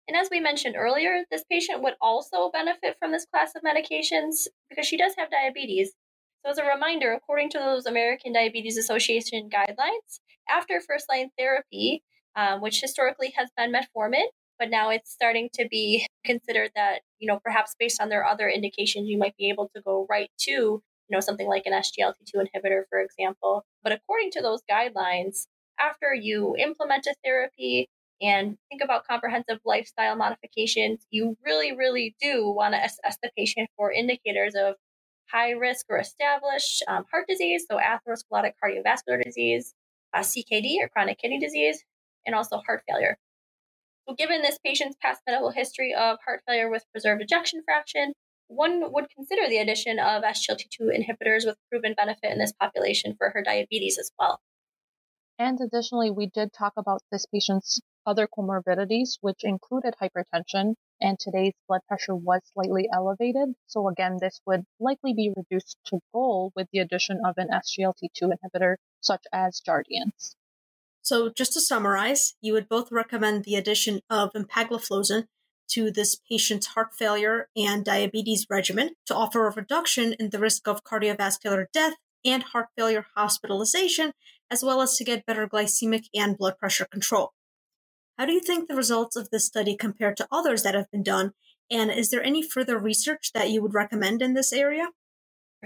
And 0.08 0.16
as 0.16 0.30
we 0.30 0.40
mentioned 0.40 0.76
earlier, 0.78 1.24
this 1.32 1.44
patient 1.50 1.82
would 1.82 1.96
also 2.00 2.52
benefit 2.52 2.98
from 3.00 3.12
this 3.12 3.26
class 3.26 3.54
of 3.56 3.64
medications 3.64 4.48
because 4.70 4.86
she 4.86 4.98
does 4.98 5.14
have 5.18 5.32
diabetes. 5.32 5.94
So, 6.44 6.52
as 6.52 6.60
a 6.60 6.64
reminder, 6.64 7.12
according 7.14 7.50
to 7.52 7.58
those 7.58 7.88
American 7.88 8.32
Diabetes 8.34 8.78
Association 8.78 9.50
guidelines, 9.50 10.20
after 10.48 10.80
first 10.80 11.10
line 11.10 11.32
therapy, 11.40 12.04
um, 12.36 12.62
which 12.62 12.82
historically 12.82 13.34
has 13.38 13.50
been 13.58 13.74
metformin, 13.74 14.26
but 14.60 14.70
now 14.70 14.90
it's 14.90 15.12
starting 15.12 15.50
to 15.54 15.68
be 15.70 16.08
considered 16.26 16.72
that, 16.76 17.02
you 17.20 17.28
know, 17.28 17.40
perhaps 17.44 17.76
based 17.80 18.02
on 18.02 18.10
their 18.10 18.26
other 18.26 18.50
indications, 18.50 19.08
you 19.08 19.18
might 19.18 19.36
be 19.38 19.50
able 19.50 19.70
to 19.76 19.82
go 19.82 20.06
right 20.10 20.30
to, 20.40 20.52
you 20.52 20.82
know, 21.10 21.20
something 21.20 21.48
like 21.48 21.66
an 21.66 21.74
SGLT2 21.74 22.36
inhibitor, 22.36 22.84
for 22.90 23.00
example. 23.00 23.66
But 23.84 23.94
according 23.94 24.32
to 24.32 24.42
those 24.42 24.62
guidelines, 24.70 25.48
after 25.80 26.14
you 26.14 26.56
implement 26.58 27.06
a 27.06 27.16
therapy 27.24 27.90
and 28.22 28.58
think 28.70 28.82
about 28.82 29.06
comprehensive 29.06 29.60
lifestyle 29.66 30.16
modifications, 30.16 31.06
you 31.10 31.38
really, 31.46 31.76
really 31.76 32.16
do 32.22 32.50
want 32.50 32.74
to 32.74 32.84
assess 32.84 33.18
the 33.22 33.30
patient 33.38 33.70
for 33.76 33.92
indicators 33.92 34.56
of 34.56 34.76
high 35.30 35.52
risk 35.52 35.86
or 35.90 35.98
established 35.98 36.84
um, 36.88 37.04
heart 37.12 37.26
disease, 37.28 37.66
so 37.70 37.78
atherosclerotic 37.78 38.54
cardiovascular 38.64 39.22
disease, 39.22 39.74
uh, 40.14 40.20
CKD 40.20 40.76
or 40.82 40.88
chronic 40.88 41.20
kidney 41.20 41.40
disease, 41.40 41.84
and 42.26 42.36
also 42.36 42.58
heart 42.66 42.84
failure. 42.88 43.18
So, 44.08 44.16
given 44.16 44.42
this 44.42 44.60
patient's 44.64 44.98
past 45.02 45.22
medical 45.26 45.52
history 45.52 45.94
of 45.94 46.18
heart 46.26 46.42
failure 46.48 46.70
with 46.70 46.86
preserved 46.92 47.22
ejection 47.22 47.64
fraction, 47.66 48.14
one 48.48 48.92
would 48.92 49.10
consider 49.10 49.50
the 49.50 49.58
addition 49.58 49.98
of 49.98 50.24
SGLT2 50.24 50.92
inhibitors 50.92 51.46
with 51.46 51.58
proven 51.72 51.96
benefit 51.96 52.32
in 52.32 52.38
this 52.38 52.54
population 52.54 53.16
for 53.18 53.32
her 53.32 53.42
diabetes 53.42 53.98
as 53.98 54.12
well. 54.20 54.40
And 55.40 55.60
additionally, 55.60 56.12
we 56.12 56.28
did 56.28 56.54
talk 56.54 56.74
about 56.78 57.02
this 57.12 57.26
patient's 57.26 57.82
other 58.06 58.28
comorbidities, 58.28 59.18
which 59.22 59.44
included 59.44 59.96
hypertension, 60.00 60.76
and 61.02 61.20
today's 61.20 61.56
blood 61.68 61.82
pressure 61.88 62.16
was 62.16 62.42
slightly 62.54 62.88
elevated. 62.94 63.56
So 63.66 63.88
again, 63.90 64.18
this 64.22 64.40
would 64.46 64.64
likely 64.80 65.14
be 65.14 65.34
reduced 65.36 65.78
to 65.88 66.00
goal 66.14 66.54
with 66.56 66.70
the 66.72 66.80
addition 66.80 67.20
of 67.26 67.38
an 67.38 67.50
SGLT2 67.50 68.32
inhibitor 68.32 68.76
such 69.02 69.26
as 69.34 69.60
Jardiance. 69.60 70.36
So 71.06 71.30
just 71.30 71.54
to 71.54 71.62
summarize, 71.62 72.34
you 72.42 72.54
would 72.54 72.68
both 72.68 72.92
recommend 72.92 73.44
the 73.44 73.54
addition 73.54 74.02
of 74.10 74.34
empagliflozin 74.34 75.28
to 75.68 75.92
this 75.92 76.20
patient's 76.28 76.66
heart 76.66 76.96
failure 76.96 77.48
and 77.56 77.86
diabetes 77.86 78.48
regimen 78.50 78.96
to 79.06 79.14
offer 79.14 79.46
a 79.46 79.52
reduction 79.52 80.16
in 80.20 80.32
the 80.32 80.40
risk 80.40 80.68
of 80.68 80.84
cardiovascular 80.84 81.68
death 81.72 81.94
and 82.26 82.42
heart 82.42 82.70
failure 82.76 83.06
hospitalization, 83.16 84.14
as 84.50 84.64
well 84.64 84.82
as 84.82 84.98
to 84.98 85.04
get 85.04 85.28
better 85.28 85.48
glycemic 85.48 86.06
and 86.16 86.40
blood 86.40 86.58
pressure 86.58 86.88
control. 86.90 87.34
How 88.18 88.26
do 88.26 88.34
you 88.34 88.40
think 88.40 88.68
the 88.68 88.76
results 88.76 89.16
of 89.16 89.30
this 89.30 89.46
study 89.46 89.76
compare 89.76 90.16
to 90.16 90.28
others 90.32 90.64
that 90.64 90.74
have 90.74 90.90
been 90.90 91.04
done? 91.04 91.34
And 91.70 91.92
is 91.92 92.10
there 92.10 92.24
any 92.24 92.42
further 92.42 92.80
research 92.80 93.32
that 93.34 93.52
you 93.52 93.62
would 93.62 93.76
recommend 93.76 94.24
in 94.24 94.34
this 94.34 94.52
area? 94.52 94.88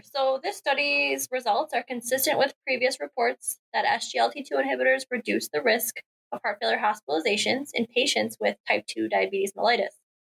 So, 0.04 0.40
this 0.42 0.58
study's 0.58 1.28
results 1.32 1.74
are 1.74 1.84
consistent 1.84 2.38
with 2.38 2.54
previous 2.66 3.00
reports 3.00 3.60
that 3.74 3.86
SGLT2 3.86 4.52
inhibitors 4.52 5.06
reduce 5.10 5.50
the 5.50 5.62
risk 5.62 5.96
of 6.32 6.42
heart 6.44 6.60
failure 6.62 6.80
hospitalizations 6.80 7.70
in 7.74 7.88
patients 7.88 8.38
with 8.40 8.58
type 8.68 8.86
2 8.88 9.10
diabetes 9.10 9.54
mellitus. 9.54 9.98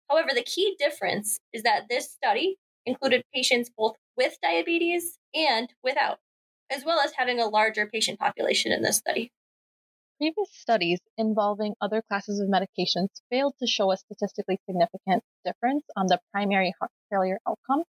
However, 0.10 0.30
the 0.34 0.44
key 0.44 0.76
difference 0.80 1.40
is 1.54 1.64
that 1.64 1.88
this 1.90 2.12
study 2.12 2.58
included 2.86 3.24
patients 3.34 3.70
both 3.76 3.96
with 4.18 4.38
diabetes 4.42 5.20
and 5.34 5.74
without, 5.84 6.20
as 6.70 6.84
well 6.84 7.00
as 7.00 7.14
having 7.18 7.40
a 7.40 7.48
larger 7.48 7.86
patient 7.86 8.20
population 8.20 8.72
in 8.72 8.82
this 8.82 8.98
study. 8.98 9.32
Previous 10.18 10.50
studies 10.52 11.00
involving 11.18 11.76
other 11.80 12.02
classes 12.02 12.40
of 12.40 12.50
medications 12.50 13.08
failed 13.30 13.54
to 13.60 13.68
show 13.68 13.92
a 13.92 13.98
statistically 13.98 14.60
significant 14.66 15.24
difference 15.46 15.86
on 15.96 16.08
the 16.08 16.20
primary 16.34 16.74
heart 16.80 16.92
failure 17.10 17.40
outcome. 17.48 17.84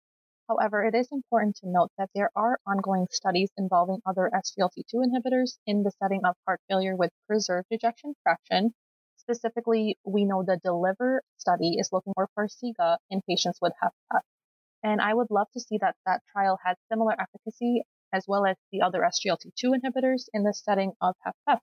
However, 0.49 0.83
it 0.83 0.95
is 0.95 1.07
important 1.12 1.57
to 1.57 1.69
note 1.69 1.91
that 1.99 2.09
there 2.15 2.31
are 2.35 2.59
ongoing 2.65 3.05
studies 3.12 3.51
involving 3.55 4.01
other 4.03 4.31
SGLT2 4.33 4.95
inhibitors 4.95 5.59
in 5.67 5.83
the 5.83 5.91
setting 6.01 6.21
of 6.25 6.35
heart 6.47 6.59
failure 6.67 6.95
with 6.95 7.12
preserved 7.27 7.67
ejection 7.69 8.15
fraction. 8.23 8.73
Specifically, 9.17 9.99
we 10.03 10.25
know 10.25 10.41
the 10.41 10.59
DELIVER 10.63 11.21
study 11.38 11.75
is 11.77 11.89
looking 11.91 12.13
for 12.15 12.27
Farxiga 12.35 12.97
in 13.12 13.21
patients 13.29 13.59
with 13.62 13.73
HFpEF. 13.83 14.21
And 14.81 14.99
I 14.99 15.13
would 15.13 15.29
love 15.29 15.47
to 15.53 15.59
see 15.59 15.77
that 15.81 15.95
that 16.07 16.21
trial 16.31 16.57
has 16.65 16.77
similar 16.91 17.13
efficacy 17.13 17.83
as 18.12 18.25
well 18.27 18.47
as 18.47 18.55
the 18.71 18.81
other 18.81 19.01
SGLT2 19.01 19.75
inhibitors 19.75 20.29
in 20.33 20.43
the 20.43 20.53
setting 20.53 20.93
of 20.99 21.13
HFpEF. 21.27 21.59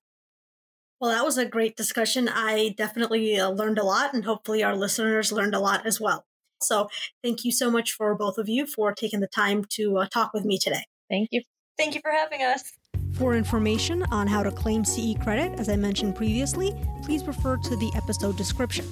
Well, 1.01 1.11
that 1.11 1.25
was 1.25 1.39
a 1.39 1.45
great 1.45 1.77
discussion. 1.77 2.29
I 2.29 2.75
definitely 2.79 3.39
uh, 3.39 3.51
learned 3.51 3.79
a 3.79 3.85
lot, 3.85 4.15
and 4.15 4.25
hopefully, 4.25 4.63
our 4.63 4.77
listeners 4.77 5.33
learned 5.33 5.55
a 5.55 5.61
lot 5.61 5.85
as 5.85 6.01
well. 6.01 6.25
So, 6.61 6.89
thank 7.23 7.45
you 7.45 7.53
so 7.53 7.71
much 7.71 7.93
for 7.93 8.15
both 8.15 8.39
of 8.39 8.49
you 8.49 8.67
for 8.67 8.93
taking 8.93 9.21
the 9.21 9.29
time 9.29 9.65
to 9.71 9.99
uh, 9.99 10.07
talk 10.07 10.33
with 10.33 10.45
me 10.45 10.59
today. 10.59 10.85
Thank 11.11 11.29
you. 11.33 11.43
Thank 11.79 11.95
you 11.95 12.01
for 12.01 12.11
having 12.11 12.43
us. 12.43 12.73
For 13.15 13.35
information 13.35 14.03
on 14.11 14.27
how 14.27 14.43
to 14.43 14.51
claim 14.51 14.85
CE 14.85 15.15
credit, 15.23 15.59
as 15.59 15.69
I 15.69 15.77
mentioned 15.77 16.17
previously, 16.17 16.75
please 17.03 17.27
refer 17.27 17.57
to 17.57 17.77
the 17.77 17.91
episode 17.95 18.37
description. 18.37 18.85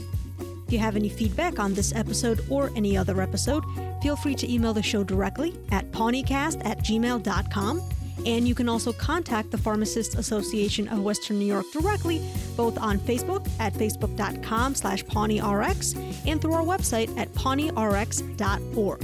If 0.66 0.72
you 0.72 0.78
have 0.78 0.96
any 0.96 1.10
feedback 1.10 1.58
on 1.58 1.74
this 1.74 1.94
episode 1.94 2.44
or 2.48 2.70
any 2.74 2.96
other 2.96 3.20
episode, 3.20 3.64
feel 4.02 4.16
free 4.16 4.34
to 4.36 4.50
email 4.50 4.72
the 4.72 4.82
show 4.82 5.04
directly 5.04 5.54
at 5.70 5.90
pawneecast 5.90 6.64
at 6.64 6.78
gmail.com 6.78 7.82
and 8.26 8.46
you 8.46 8.54
can 8.54 8.68
also 8.68 8.92
contact 8.92 9.50
the 9.50 9.58
Pharmacists 9.58 10.14
Association 10.14 10.88
of 10.88 11.00
Western 11.00 11.38
New 11.38 11.46
York 11.46 11.66
directly, 11.72 12.20
both 12.56 12.78
on 12.78 12.98
Facebook 12.98 13.48
at 13.58 13.72
facebook.com 13.74 14.74
slash 14.74 15.04
pawneerx 15.04 15.96
and 16.26 16.40
through 16.40 16.54
our 16.54 16.64
website 16.64 17.16
at 17.18 17.32
pawneerx.org. 17.34 19.02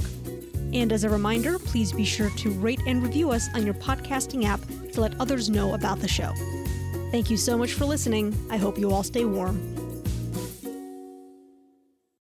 And 0.73 0.93
as 0.93 1.03
a 1.03 1.09
reminder, 1.09 1.59
please 1.59 1.91
be 1.91 2.05
sure 2.05 2.29
to 2.29 2.51
rate 2.51 2.81
and 2.87 3.03
review 3.03 3.31
us 3.31 3.49
on 3.55 3.65
your 3.65 3.73
podcasting 3.75 4.45
app 4.45 4.61
to 4.93 5.01
let 5.01 5.19
others 5.19 5.49
know 5.49 5.73
about 5.73 5.99
the 5.99 6.07
show. 6.07 6.33
Thank 7.11 7.29
you 7.29 7.37
so 7.37 7.57
much 7.57 7.73
for 7.73 7.85
listening. 7.85 8.33
I 8.49 8.57
hope 8.57 8.77
you 8.77 8.91
all 8.91 9.03
stay 9.03 9.25
warm. 9.25 9.70